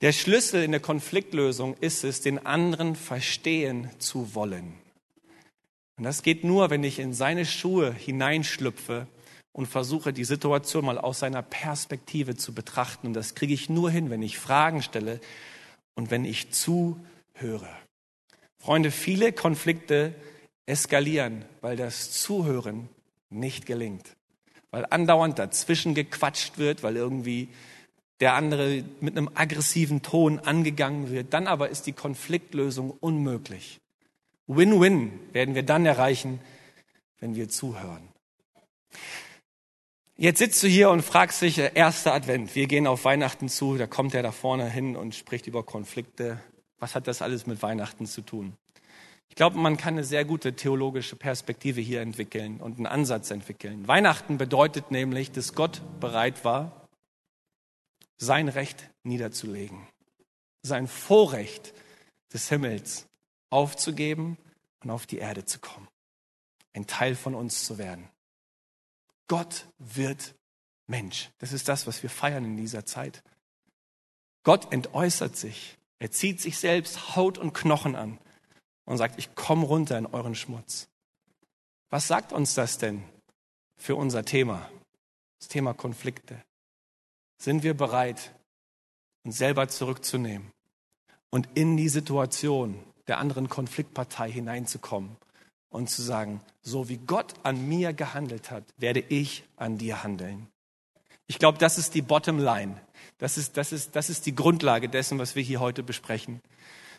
Der 0.01 0.11
Schlüssel 0.11 0.63
in 0.63 0.71
der 0.71 0.81
Konfliktlösung 0.81 1.77
ist 1.81 2.03
es, 2.03 2.21
den 2.21 2.43
anderen 2.47 2.95
verstehen 2.95 3.91
zu 3.99 4.33
wollen. 4.33 4.73
Und 5.99 6.05
das 6.05 6.23
geht 6.23 6.45
nur, 6.45 6.69
wenn 6.69 6.85
ich 6.85 6.97
in 6.97 7.13
seine 7.13 7.45
Schuhe 7.45 7.93
hineinschlüpfe 7.93 9.05
und 9.51 9.65
versuche, 9.65 10.13
die 10.13 10.23
Situation 10.23 10.85
mal 10.85 10.97
aus 10.97 11.19
seiner 11.19 11.41
Perspektive 11.41 12.37
zu 12.37 12.53
betrachten. 12.53 13.07
Und 13.07 13.13
das 13.15 13.35
kriege 13.35 13.53
ich 13.53 13.69
nur 13.69 13.91
hin, 13.91 14.09
wenn 14.09 14.21
ich 14.21 14.39
Fragen 14.39 14.81
stelle 14.81 15.19
und 15.95 16.09
wenn 16.09 16.23
ich 16.23 16.51
zuhöre. 16.51 17.67
Freunde, 18.59 18.91
viele 18.91 19.33
Konflikte 19.33 20.15
eskalieren, 20.65 21.43
weil 21.59 21.75
das 21.75 22.11
Zuhören 22.11 22.87
nicht 23.29 23.65
gelingt. 23.65 24.15
Weil 24.71 24.85
andauernd 24.89 25.37
dazwischen 25.37 25.95
gequatscht 25.95 26.57
wird, 26.57 26.81
weil 26.81 26.95
irgendwie 26.95 27.49
der 28.21 28.35
andere 28.35 28.85
mit 29.01 29.17
einem 29.17 29.29
aggressiven 29.33 30.01
Ton 30.01 30.39
angegangen 30.39 31.11
wird. 31.11 31.33
Dann 31.33 31.47
aber 31.47 31.67
ist 31.67 31.87
die 31.87 31.93
Konfliktlösung 31.93 32.91
unmöglich. 33.01 33.81
Win-win 34.49 35.11
werden 35.31 35.53
wir 35.53 35.63
dann 35.63 35.85
erreichen, 35.85 36.39
wenn 37.19 37.35
wir 37.35 37.49
zuhören. 37.49 38.09
Jetzt 40.17 40.39
sitzt 40.39 40.63
du 40.63 40.67
hier 40.67 40.89
und 40.89 41.03
fragst 41.03 41.41
dich, 41.43 41.59
äh, 41.59 41.71
erster 41.75 42.13
Advent, 42.13 42.55
wir 42.55 42.67
gehen 42.67 42.87
auf 42.87 43.05
Weihnachten 43.05 43.47
zu, 43.47 43.77
da 43.77 43.87
kommt 43.87 44.13
er 44.15 44.23
da 44.23 44.31
vorne 44.31 44.69
hin 44.69 44.95
und 44.97 45.15
spricht 45.15 45.47
über 45.47 45.63
Konflikte. 45.63 46.41
Was 46.79 46.95
hat 46.95 47.07
das 47.07 47.21
alles 47.21 47.45
mit 47.45 47.61
Weihnachten 47.61 48.05
zu 48.05 48.21
tun? 48.21 48.57
Ich 49.29 49.35
glaube, 49.35 49.57
man 49.57 49.77
kann 49.77 49.93
eine 49.93 50.03
sehr 50.03 50.25
gute 50.25 50.55
theologische 50.55 51.15
Perspektive 51.15 51.79
hier 51.79 52.01
entwickeln 52.01 52.59
und 52.59 52.77
einen 52.77 52.87
Ansatz 52.87 53.29
entwickeln. 53.29 53.87
Weihnachten 53.87 54.39
bedeutet 54.39 54.89
nämlich, 54.89 55.31
dass 55.31 55.53
Gott 55.53 55.81
bereit 55.99 56.43
war, 56.43 56.87
sein 58.17 58.49
Recht 58.49 58.89
niederzulegen, 59.03 59.87
sein 60.63 60.87
Vorrecht 60.87 61.73
des 62.33 62.49
Himmels 62.49 63.08
aufzugeben 63.49 64.37
und 64.81 64.89
auf 64.89 65.05
die 65.05 65.17
Erde 65.17 65.45
zu 65.45 65.59
kommen, 65.59 65.87
ein 66.73 66.87
Teil 66.87 67.15
von 67.15 67.35
uns 67.35 67.65
zu 67.65 67.77
werden. 67.77 68.09
Gott 69.27 69.67
wird 69.77 70.35
Mensch. 70.87 71.29
Das 71.37 71.53
ist 71.53 71.67
das, 71.67 71.87
was 71.87 72.01
wir 72.03 72.09
feiern 72.09 72.45
in 72.45 72.57
dieser 72.57 72.85
Zeit. 72.85 73.23
Gott 74.43 74.71
entäußert 74.73 75.35
sich. 75.35 75.77
Er 75.99 76.11
zieht 76.11 76.41
sich 76.41 76.57
selbst 76.57 77.15
Haut 77.15 77.37
und 77.37 77.53
Knochen 77.53 77.95
an 77.95 78.19
und 78.85 78.97
sagt, 78.97 79.19
ich 79.19 79.35
komme 79.35 79.65
runter 79.65 79.97
in 79.97 80.07
euren 80.07 80.33
Schmutz. 80.33 80.89
Was 81.89 82.07
sagt 82.07 82.33
uns 82.33 82.55
das 82.55 82.77
denn 82.77 83.03
für 83.77 83.95
unser 83.95 84.25
Thema? 84.25 84.69
Das 85.39 85.47
Thema 85.47 85.73
Konflikte. 85.73 86.43
Sind 87.37 87.63
wir 87.63 87.75
bereit, 87.75 88.33
uns 89.23 89.37
selber 89.37 89.67
zurückzunehmen 89.67 90.51
und 91.29 91.49
in 91.55 91.77
die 91.77 91.89
Situation 91.89 92.83
der 93.09 93.17
anderen 93.17 93.49
Konfliktpartei 93.49 94.31
hineinzukommen 94.31 95.17
und 95.69 95.89
zu 95.89 96.01
sagen, 96.01 96.41
so 96.61 96.89
wie 96.89 96.97
Gott 96.97 97.33
an 97.43 97.67
mir 97.67 97.93
gehandelt 97.93 98.51
hat, 98.51 98.63
werde 98.77 99.01
ich 99.01 99.43
an 99.57 99.77
dir 99.77 100.03
handeln. 100.03 100.47
Ich 101.27 101.37
glaube, 101.37 101.57
das 101.57 101.77
ist 101.77 101.93
die 101.93 102.01
Bottom 102.01 102.39
Line. 102.39 102.79
Das 103.17 103.37
ist, 103.37 103.57
das, 103.57 103.71
ist, 103.71 103.95
das 103.95 104.09
ist 104.09 104.25
die 104.25 104.33
Grundlage 104.33 104.89
dessen, 104.89 105.19
was 105.19 105.35
wir 105.35 105.43
hier 105.43 105.59
heute 105.59 105.83
besprechen. 105.83 106.41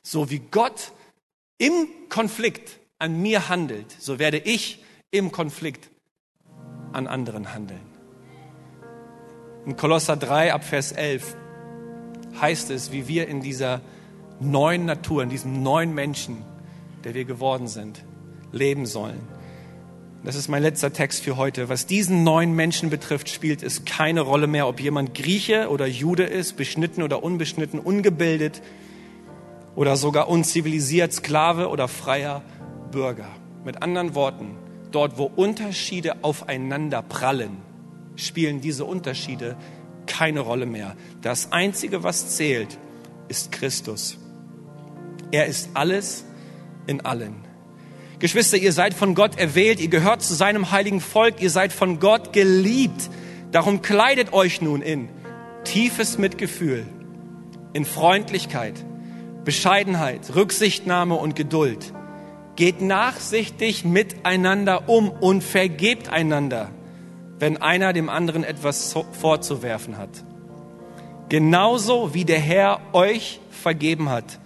So 0.03 0.31
wie 0.31 0.39
Gott 0.39 0.93
im 1.59 1.89
Konflikt 2.09 2.79
an 2.99 3.21
mir 3.21 3.49
handelt, 3.49 3.91
so 3.99 4.19
werde 4.19 4.39
ich 4.39 4.85
im 5.11 5.33
Konflikt 5.33 5.91
an 6.93 7.07
anderen 7.07 7.53
handeln. 7.53 7.81
In 9.67 9.77
Kolosser 9.77 10.17
3 10.17 10.55
ab 10.55 10.65
Vers 10.65 10.93
11 10.93 11.37
heißt 12.41 12.71
es, 12.71 12.93
wie 12.93 13.09
wir 13.09 13.29
in 13.29 13.43
dieser 13.43 13.81
neuen 14.41 14.87
Natur, 14.87 15.23
in 15.23 15.29
diesem 15.29 15.63
neuen 15.63 15.95
Menschen, 15.95 16.39
der 17.05 17.15
wir 17.15 17.25
geworden 17.25 17.69
sind, 17.69 18.05
leben 18.53 18.87
sollen. 18.87 19.21
Das 20.23 20.35
ist 20.35 20.49
mein 20.49 20.63
letzter 20.63 20.93
Text 20.93 21.23
für 21.23 21.39
heute. 21.39 21.71
Was 21.71 21.87
diesen 21.87 22.25
neuen 22.25 22.55
Menschen 22.55 22.91
betrifft, 22.91 23.31
spielt 23.31 23.63
es 23.63 23.87
keine 23.87 24.21
Rolle 24.21 24.47
mehr, 24.47 24.69
ob 24.69 24.79
jemand 24.79 25.15
Grieche 25.15 25.71
oder 25.71 25.87
Jude 25.87 26.25
ist, 26.25 26.59
beschnitten 26.59 27.03
oder 27.03 27.23
unbeschnitten, 27.23 27.81
ungebildet 27.81 28.61
oder 29.77 29.97
sogar 29.97 30.29
unzivilisiert, 30.29 31.13
Sklave 31.13 31.69
oder 31.69 31.89
freier 31.89 32.43
Bürger. 32.91 33.29
Mit 33.65 33.83
anderen 33.83 34.15
Worten, 34.15 34.59
dort 34.91 35.17
wo 35.17 35.25
Unterschiede 35.25 36.23
aufeinander 36.23 37.01
prallen, 37.01 37.57
spielen 38.17 38.61
diese 38.61 38.85
Unterschiede 38.85 39.57
keine 40.07 40.41
Rolle 40.41 40.67
mehr. 40.67 40.97
Das 41.23 41.53
Einzige, 41.53 42.03
was 42.03 42.37
zählt, 42.37 42.79
ist 43.29 43.53
Christus. 43.53 44.19
Er 45.31 45.47
ist 45.47 45.71
alles 45.75 46.25
in 46.87 47.01
allen. 47.03 47.35
Geschwister, 48.19 48.59
ihr 48.59 48.73
seid 48.73 48.95
von 48.95 49.15
Gott 49.15 49.39
erwählt, 49.39 49.81
ihr 49.81 49.89
gehört 49.89 50.23
zu 50.23 50.35
seinem 50.35 50.71
heiligen 50.73 51.01
Volk, 51.01 51.41
ihr 51.41 51.51
seid 51.51 51.73
von 51.73 52.01
Gott 52.01 52.33
geliebt. 52.33 53.09
Darum 53.51 53.81
kleidet 53.81 54.33
euch 54.33 54.61
nun 54.61 54.83
in 54.83 55.09
tiefes 55.65 56.19
Mitgefühl, 56.19 56.87
in 57.73 57.85
Freundlichkeit, 57.85 58.75
Bescheidenheit, 59.45 60.35
Rücksichtnahme 60.35 61.15
und 61.15 61.35
Geduld. 61.35 61.93
Geht 62.57 62.83
nachsichtig 62.83 63.85
miteinander 63.85 64.89
um 64.89 65.09
und 65.09 65.43
vergebt 65.43 66.11
einander, 66.11 66.71
wenn 67.39 67.57
einer 67.57 67.93
dem 67.93 68.11
anderen 68.11 68.45
etwas 68.45 68.95
vorzuwerfen 69.13 69.97
hat. 69.97 70.11
Genauso 71.31 72.13
wie 72.13 72.25
der 72.25 72.41
Herr 72.41 72.81
euch 72.93 73.41
vergeben 73.51 74.11
hat, 74.11 74.40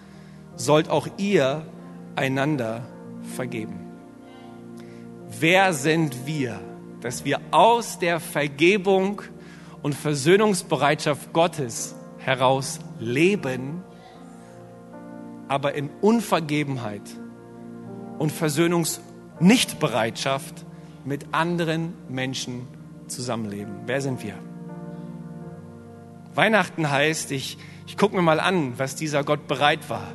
sollt 0.57 0.89
auch 0.89 1.07
ihr 1.17 1.65
einander 2.17 2.83
vergeben. 3.35 3.81
Wer 5.41 5.73
sind 5.73 6.27
wir, 6.27 6.61
dass 7.01 7.25
wir 7.25 7.41
aus 7.51 7.99
der 7.99 8.21
Vergebung 8.21 9.23
und 9.83 9.95
Versöhnungsbereitschaft 9.95 11.33
Gottes 11.33 11.95
heraus 12.19 12.79
leben, 13.01 13.83
aber 15.49 15.75
in 15.75 15.91
Unvergebenheit 16.01 17.03
und 18.19 18.31
Versöhnungsnichtbereitschaft 18.33 20.65
mit 21.05 21.27
anderen 21.33 21.95
Menschen 22.09 22.69
zusammenleben? 23.09 23.75
Wer 23.87 24.01
sind 24.01 24.23
wir? 24.23 24.35
Weihnachten 26.35 26.91
heißt, 26.91 27.33
ich, 27.33 27.59
ich 27.87 27.97
gucke 27.97 28.17
mir 28.17 28.23
mal 28.23 28.41
an, 28.41 28.79
was 28.79 28.97
dieser 28.97 29.25
Gott 29.25 29.47
bereit 29.47 29.91
war 29.91 30.09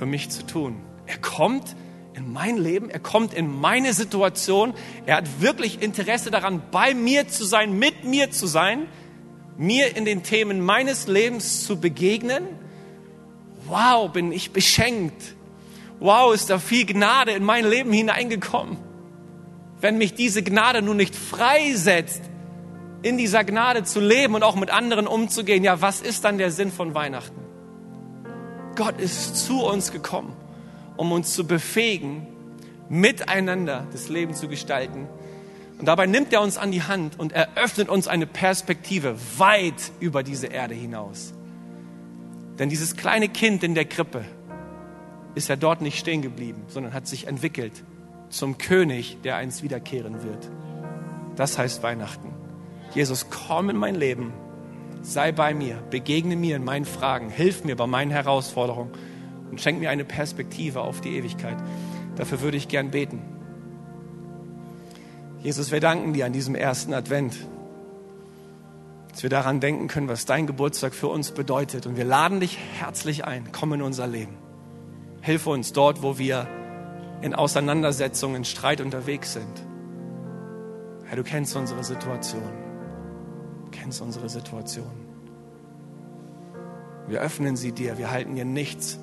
für 0.00 0.06
mich 0.06 0.30
zu 0.30 0.46
tun. 0.46 0.76
Er 1.04 1.18
kommt 1.18 1.76
in 2.14 2.32
mein 2.32 2.56
Leben, 2.56 2.88
er 2.88 3.00
kommt 3.00 3.34
in 3.34 3.60
meine 3.60 3.92
Situation, 3.92 4.72
er 5.04 5.16
hat 5.16 5.42
wirklich 5.42 5.82
Interesse 5.82 6.30
daran, 6.30 6.62
bei 6.70 6.94
mir 6.94 7.28
zu 7.28 7.44
sein, 7.44 7.78
mit 7.78 8.04
mir 8.04 8.30
zu 8.30 8.46
sein, 8.46 8.86
mir 9.58 9.94
in 9.98 10.06
den 10.06 10.22
Themen 10.22 10.64
meines 10.64 11.06
Lebens 11.06 11.66
zu 11.66 11.78
begegnen. 11.78 12.44
Wow, 13.66 14.10
bin 14.10 14.32
ich 14.32 14.52
beschenkt. 14.52 15.34
Wow, 15.98 16.32
ist 16.32 16.48
da 16.48 16.58
viel 16.58 16.86
Gnade 16.86 17.32
in 17.32 17.44
mein 17.44 17.68
Leben 17.68 17.92
hineingekommen. 17.92 18.78
Wenn 19.82 19.98
mich 19.98 20.14
diese 20.14 20.42
Gnade 20.42 20.80
nun 20.80 20.96
nicht 20.96 21.14
freisetzt, 21.14 22.22
in 23.02 23.18
dieser 23.18 23.44
Gnade 23.44 23.84
zu 23.84 24.00
leben 24.00 24.34
und 24.34 24.44
auch 24.44 24.56
mit 24.56 24.70
anderen 24.70 25.06
umzugehen, 25.06 25.62
ja, 25.62 25.82
was 25.82 26.00
ist 26.00 26.24
dann 26.24 26.38
der 26.38 26.52
Sinn 26.52 26.72
von 26.72 26.94
Weihnachten? 26.94 27.49
Gott 28.76 29.00
ist 29.00 29.36
zu 29.36 29.64
uns 29.64 29.92
gekommen 29.92 30.34
um 31.00 31.12
uns 31.12 31.32
zu 31.32 31.46
befähigen, 31.46 32.26
miteinander 32.90 33.86
das 33.90 34.10
Leben 34.10 34.34
zu 34.34 34.48
gestalten. 34.48 35.08
Und 35.78 35.86
dabei 35.86 36.04
nimmt 36.04 36.30
er 36.34 36.42
uns 36.42 36.58
an 36.58 36.72
die 36.72 36.82
Hand 36.82 37.18
und 37.18 37.32
eröffnet 37.32 37.88
uns 37.88 38.06
eine 38.06 38.26
Perspektive 38.26 39.16
weit 39.38 39.92
über 39.98 40.22
diese 40.22 40.48
Erde 40.48 40.74
hinaus. 40.74 41.32
Denn 42.58 42.68
dieses 42.68 42.96
kleine 42.96 43.30
Kind 43.30 43.64
in 43.64 43.74
der 43.74 43.86
Krippe 43.86 44.26
ist 45.34 45.48
ja 45.48 45.56
dort 45.56 45.80
nicht 45.80 45.98
stehen 45.98 46.20
geblieben, 46.20 46.64
sondern 46.68 46.92
hat 46.92 47.06
sich 47.06 47.26
entwickelt 47.26 47.72
zum 48.28 48.58
König, 48.58 49.16
der 49.24 49.36
einst 49.36 49.62
wiederkehren 49.62 50.22
wird. 50.22 50.50
Das 51.34 51.56
heißt 51.56 51.82
Weihnachten. 51.82 52.28
Jesus, 52.94 53.28
komm 53.30 53.70
in 53.70 53.78
mein 53.78 53.94
Leben, 53.94 54.34
sei 55.02 55.32
bei 55.32 55.54
mir, 55.54 55.76
begegne 55.90 56.36
mir 56.36 56.56
in 56.56 56.64
meinen 56.64 56.84
Fragen, 56.84 57.30
hilf 57.30 57.64
mir 57.64 57.76
bei 57.76 57.86
meinen 57.86 58.10
Herausforderungen 58.10 58.92
und 59.50 59.60
schenk 59.60 59.80
mir 59.80 59.90
eine 59.90 60.04
Perspektive 60.04 60.80
auf 60.82 61.00
die 61.00 61.16
Ewigkeit. 61.16 61.56
Dafür 62.16 62.40
würde 62.40 62.56
ich 62.56 62.68
gern 62.68 62.90
beten. 62.90 63.22
Jesus, 65.42 65.72
wir 65.72 65.80
danken 65.80 66.12
dir 66.12 66.26
an 66.26 66.32
diesem 66.32 66.54
ersten 66.54 66.92
Advent, 66.92 67.34
dass 69.10 69.22
wir 69.22 69.30
daran 69.30 69.60
denken 69.60 69.88
können, 69.88 70.08
was 70.08 70.26
dein 70.26 70.46
Geburtstag 70.46 70.94
für 70.94 71.08
uns 71.08 71.30
bedeutet. 71.32 71.86
Und 71.86 71.96
wir 71.96 72.04
laden 72.04 72.40
dich 72.40 72.58
herzlich 72.78 73.24
ein. 73.24 73.48
Komm 73.50 73.72
in 73.72 73.82
unser 73.82 74.06
Leben. 74.06 74.36
Hilf 75.22 75.46
uns 75.46 75.72
dort, 75.72 76.02
wo 76.02 76.18
wir 76.18 76.46
in 77.22 77.34
Auseinandersetzungen, 77.34 78.36
in 78.36 78.44
Streit 78.44 78.80
unterwegs 78.80 79.32
sind. 79.32 79.64
Herr, 81.06 81.16
du 81.16 81.24
kennst 81.24 81.56
unsere 81.56 81.84
Situation. 81.84 82.69
Kennst 83.80 84.02
unsere 84.02 84.28
Situation. 84.28 84.90
Wir 87.08 87.20
öffnen 87.20 87.56
sie 87.56 87.72
dir. 87.72 87.96
Wir 87.96 88.10
halten 88.10 88.34
dir 88.34 88.44
nichts 88.44 88.98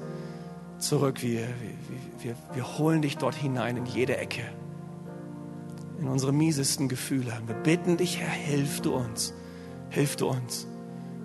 zurück. 0.77 1.23
Wir, 1.23 1.41
wir, 1.41 2.23
wir, 2.23 2.35
wir 2.53 2.77
holen 2.77 3.01
dich 3.01 3.17
dort 3.17 3.33
hinein 3.33 3.77
in 3.77 3.85
jede 3.87 4.17
Ecke. 4.17 4.43
In 5.99 6.07
unsere 6.07 6.31
miesesten 6.31 6.89
Gefühle. 6.89 7.33
Wir 7.47 7.55
bitten 7.55 7.97
dich, 7.97 8.19
Herr, 8.19 8.29
hilf 8.29 8.81
du 8.81 8.93
uns. 8.93 9.33
Hilf 9.89 10.15
du 10.15 10.27
uns. 10.27 10.67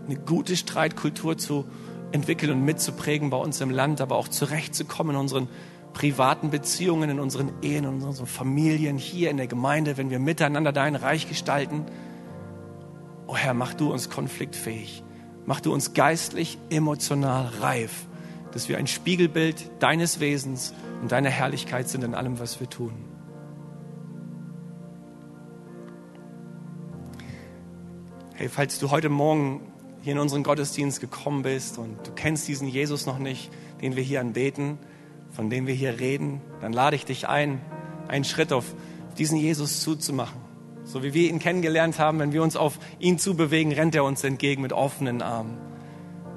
Eine 0.06 0.16
gute 0.16 0.56
Streitkultur 0.56 1.36
zu 1.36 1.66
entwickeln 2.10 2.52
und 2.52 2.64
mitzuprägen 2.64 3.28
bei 3.28 3.36
uns 3.36 3.60
im 3.60 3.70
Land, 3.70 4.00
aber 4.00 4.16
auch 4.16 4.28
zurechtzukommen 4.28 5.14
in 5.14 5.20
unseren 5.20 5.48
privaten 5.92 6.48
Beziehungen, 6.48 7.10
in 7.10 7.20
unseren 7.20 7.52
Ehen, 7.60 7.84
in 7.84 8.02
unseren 8.02 8.26
Familien, 8.26 8.96
hier 8.96 9.30
in 9.30 9.36
der 9.36 9.46
Gemeinde, 9.46 9.98
wenn 9.98 10.08
wir 10.08 10.18
miteinander 10.18 10.72
dein 10.72 10.96
Reich 10.96 11.28
gestalten. 11.28 11.84
Oh 13.26 13.36
Herr, 13.36 13.54
mach 13.54 13.74
du 13.74 13.92
uns 13.92 14.10
konfliktfähig. 14.10 15.02
Mach 15.44 15.60
du 15.60 15.72
uns 15.72 15.94
geistlich, 15.94 16.58
emotional 16.70 17.46
reif, 17.60 18.06
dass 18.52 18.68
wir 18.68 18.78
ein 18.78 18.86
Spiegelbild 18.86 19.70
deines 19.80 20.20
Wesens 20.20 20.72
und 21.00 21.10
deiner 21.10 21.30
Herrlichkeit 21.30 21.88
sind 21.88 22.04
in 22.04 22.14
allem, 22.14 22.38
was 22.38 22.60
wir 22.60 22.70
tun. 22.70 22.92
Hey, 28.34 28.48
falls 28.48 28.78
du 28.78 28.90
heute 28.90 29.08
Morgen 29.08 29.60
hier 30.02 30.12
in 30.14 30.18
unseren 30.18 30.42
Gottesdienst 30.42 31.00
gekommen 31.00 31.42
bist 31.42 31.78
und 31.78 32.06
du 32.06 32.12
kennst 32.12 32.48
diesen 32.48 32.68
Jesus 32.68 33.06
noch 33.06 33.18
nicht, 33.18 33.50
den 33.80 33.96
wir 33.96 34.02
hier 34.02 34.20
anbeten, 34.20 34.78
von 35.30 35.48
dem 35.48 35.66
wir 35.66 35.74
hier 35.74 36.00
reden, 36.00 36.40
dann 36.60 36.72
lade 36.72 36.96
ich 36.96 37.04
dich 37.04 37.28
ein, 37.28 37.60
einen 38.08 38.24
Schritt 38.24 38.52
auf 38.52 38.74
diesen 39.18 39.38
Jesus 39.38 39.80
zuzumachen. 39.80 40.51
So 40.92 41.02
wie 41.02 41.14
wir 41.14 41.30
ihn 41.30 41.38
kennengelernt 41.38 41.98
haben, 41.98 42.18
wenn 42.18 42.34
wir 42.34 42.42
uns 42.42 42.54
auf 42.54 42.78
ihn 42.98 43.18
zubewegen, 43.18 43.72
rennt 43.72 43.94
er 43.94 44.04
uns 44.04 44.22
entgegen 44.24 44.60
mit 44.60 44.74
offenen 44.74 45.22
Armen. 45.22 45.56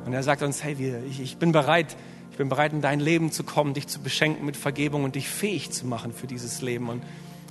Und 0.05 0.13
er 0.13 0.23
sagt 0.23 0.41
uns, 0.43 0.63
hey, 0.63 0.79
wir, 0.79 1.03
ich, 1.03 1.19
ich 1.19 1.35
bin 1.35 1.51
bereit, 1.51 1.97
ich 2.31 2.37
bin 2.37 2.47
bereit, 2.47 2.71
in 2.71 2.79
dein 2.79 3.01
Leben 3.01 3.33
zu 3.33 3.43
kommen, 3.43 3.73
dich 3.73 3.87
zu 3.87 3.99
beschenken 3.99 4.45
mit 4.45 4.55
Vergebung 4.55 5.03
und 5.03 5.15
dich 5.15 5.27
fähig 5.27 5.71
zu 5.71 5.85
machen 5.85 6.13
für 6.13 6.25
dieses 6.25 6.61
Leben. 6.61 6.87
Und 6.87 7.03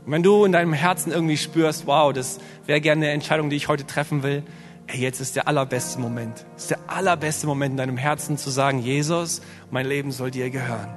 wenn 0.06 0.22
du 0.22 0.46
in 0.46 0.52
deinem 0.52 0.72
Herzen 0.72 1.12
irgendwie 1.12 1.36
spürst, 1.36 1.86
wow, 1.86 2.10
das 2.10 2.38
wäre 2.64 2.80
gerne 2.80 3.04
eine 3.04 3.12
Entscheidung, 3.12 3.50
die 3.50 3.56
ich 3.56 3.68
heute 3.68 3.86
treffen 3.86 4.22
will, 4.22 4.42
ey, 4.86 4.98
jetzt 4.98 5.20
ist 5.20 5.36
der 5.36 5.46
allerbeste 5.46 6.00
Moment. 6.00 6.46
Ist 6.56 6.70
der 6.70 6.78
allerbeste 6.86 7.46
Moment 7.46 7.72
in 7.72 7.76
deinem 7.76 7.98
Herzen 7.98 8.38
zu 8.38 8.48
sagen, 8.48 8.78
Jesus, 8.78 9.42
mein 9.70 9.84
Leben 9.84 10.10
soll 10.10 10.30
dir 10.30 10.48
gehören. 10.48 10.88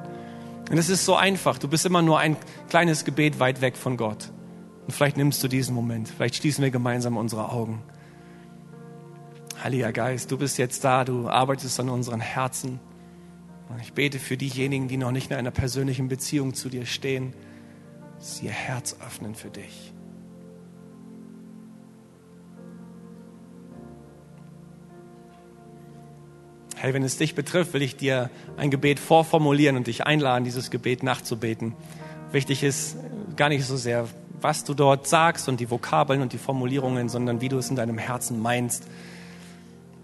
Und 0.71 0.77
es 0.77 0.87
ist 0.87 1.03
so 1.03 1.17
einfach. 1.17 1.57
Du 1.57 1.67
bist 1.67 1.85
immer 1.85 2.01
nur 2.01 2.17
ein 2.17 2.37
kleines 2.69 3.03
Gebet 3.03 3.41
weit 3.41 3.59
weg 3.59 3.75
von 3.75 3.97
Gott. 3.97 4.29
Und 4.87 4.93
vielleicht 4.93 5.17
nimmst 5.17 5.43
du 5.43 5.49
diesen 5.49 5.75
Moment. 5.75 6.07
Vielleicht 6.07 6.35
schließen 6.35 6.63
wir 6.63 6.71
gemeinsam 6.71 7.17
unsere 7.17 7.51
Augen. 7.51 7.83
Heiliger 9.61 9.91
Geist, 9.91 10.31
du 10.31 10.37
bist 10.37 10.57
jetzt 10.57 10.85
da. 10.85 11.03
Du 11.03 11.27
arbeitest 11.27 11.77
an 11.81 11.89
unseren 11.89 12.21
Herzen. 12.21 12.79
Und 13.67 13.81
ich 13.81 13.91
bete 13.91 14.17
für 14.17 14.37
diejenigen, 14.37 14.87
die 14.87 14.95
noch 14.95 15.11
nicht 15.11 15.29
in 15.29 15.35
einer 15.35 15.51
persönlichen 15.51 16.07
Beziehung 16.07 16.53
zu 16.53 16.69
dir 16.69 16.85
stehen, 16.85 17.33
dass 18.17 18.37
sie 18.37 18.45
ihr 18.45 18.51
Herz 18.51 18.95
öffnen 19.05 19.35
für 19.35 19.49
dich. 19.49 19.93
Hey, 26.77 26.93
wenn 26.93 27.03
es 27.03 27.17
dich 27.17 27.35
betrifft, 27.35 27.73
will 27.73 27.81
ich 27.81 27.97
dir 27.97 28.29
ein 28.55 28.71
Gebet 28.71 28.99
vorformulieren 28.99 29.75
und 29.75 29.87
dich 29.87 30.05
einladen, 30.05 30.45
dieses 30.45 30.69
Gebet 30.69 31.03
nachzubeten. 31.03 31.73
Wichtig 32.31 32.63
ist 32.63 32.95
gar 33.35 33.49
nicht 33.49 33.65
so 33.65 33.75
sehr, 33.75 34.07
was 34.41 34.63
du 34.63 34.73
dort 34.73 35.07
sagst 35.07 35.49
und 35.49 35.59
die 35.59 35.69
Vokabeln 35.69 36.21
und 36.21 36.33
die 36.33 36.37
Formulierungen, 36.37 37.09
sondern 37.09 37.41
wie 37.41 37.49
du 37.49 37.57
es 37.57 37.69
in 37.69 37.75
deinem 37.75 37.97
Herzen 37.97 38.41
meinst. 38.41 38.87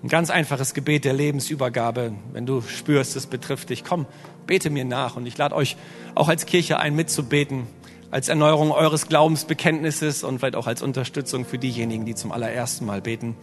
Ein 0.04 0.10
ganz 0.10 0.30
einfaches 0.30 0.74
Gebet 0.74 1.06
der 1.06 1.14
Lebensübergabe. 1.14 2.14
Wenn 2.34 2.46
du 2.46 2.62
spürst, 2.62 3.16
es 3.16 3.28
betrifft 3.28 3.70
dich, 3.70 3.84
komm, 3.84 4.06
bete 4.48 4.70
mir 4.70 4.86
nach. 4.86 5.16
Und 5.16 5.26
ich 5.26 5.38
lade 5.38 5.56
euch 5.56 5.78
auch 6.14 6.28
als 6.28 6.46
Kirche 6.46 6.80
ein, 6.80 6.96
mitzubeten, 6.96 7.68
als 8.12 8.28
Erneuerung 8.28 8.72
eures 8.72 9.08
Glaubensbekenntnisses 9.08 10.24
und 10.24 10.40
vielleicht 10.40 10.56
auch 10.56 10.68
als 10.68 10.82
Unterstützung 10.82 11.46
für 11.46 11.58
diejenigen, 11.58 12.06
die 12.06 12.16
zum 12.16 12.32
allerersten 12.32 12.86
Mal 12.86 13.02
beten. 13.02 13.36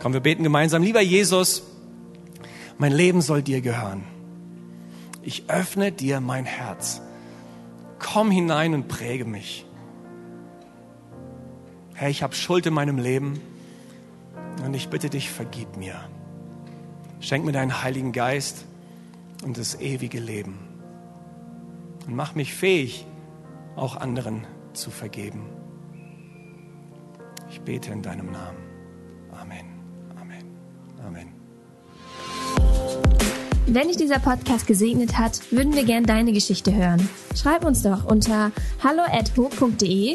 Komm, 0.00 0.12
wir 0.12 0.20
beten 0.20 0.42
gemeinsam. 0.42 0.82
Lieber 0.82 1.00
Jesus, 1.00 1.62
mein 2.78 2.92
Leben 2.92 3.20
soll 3.20 3.42
dir 3.42 3.60
gehören. 3.60 4.02
Ich 5.22 5.44
öffne 5.48 5.92
dir 5.92 6.20
mein 6.20 6.46
Herz. 6.46 7.00
Komm 8.00 8.32
hinein 8.32 8.74
und 8.74 8.88
präge 8.88 9.24
mich. 9.24 9.64
Herr, 11.94 12.08
ich 12.08 12.22
habe 12.22 12.34
Schuld 12.34 12.66
in 12.66 12.74
meinem 12.74 12.98
Leben 12.98 13.40
und 14.64 14.74
ich 14.74 14.88
bitte 14.88 15.10
dich, 15.10 15.30
vergib 15.30 15.76
mir. 15.76 15.96
Schenk 17.20 17.44
mir 17.44 17.52
deinen 17.52 17.82
Heiligen 17.82 18.12
Geist 18.12 18.64
und 19.44 19.58
das 19.58 19.80
ewige 19.80 20.18
Leben. 20.18 20.58
Und 22.06 22.16
mach 22.16 22.34
mich 22.34 22.54
fähig, 22.54 23.06
auch 23.76 23.96
anderen 23.96 24.46
zu 24.72 24.90
vergeben. 24.90 25.46
Ich 27.50 27.60
bete 27.60 27.92
in 27.92 28.02
deinem 28.02 28.32
Namen. 28.32 28.58
Amen. 29.40 29.66
Amen. 30.20 30.44
Amen. 31.06 31.28
Wenn 33.66 33.88
dich 33.88 33.96
dieser 33.96 34.18
Podcast 34.18 34.66
gesegnet 34.66 35.18
hat, 35.18 35.40
würden 35.52 35.74
wir 35.74 35.84
gern 35.84 36.04
deine 36.04 36.32
Geschichte 36.32 36.74
hören. 36.74 37.08
Schreib 37.36 37.64
uns 37.64 37.82
doch 37.82 38.04
unter 38.04 38.50
hallo@ho.de 38.82 40.14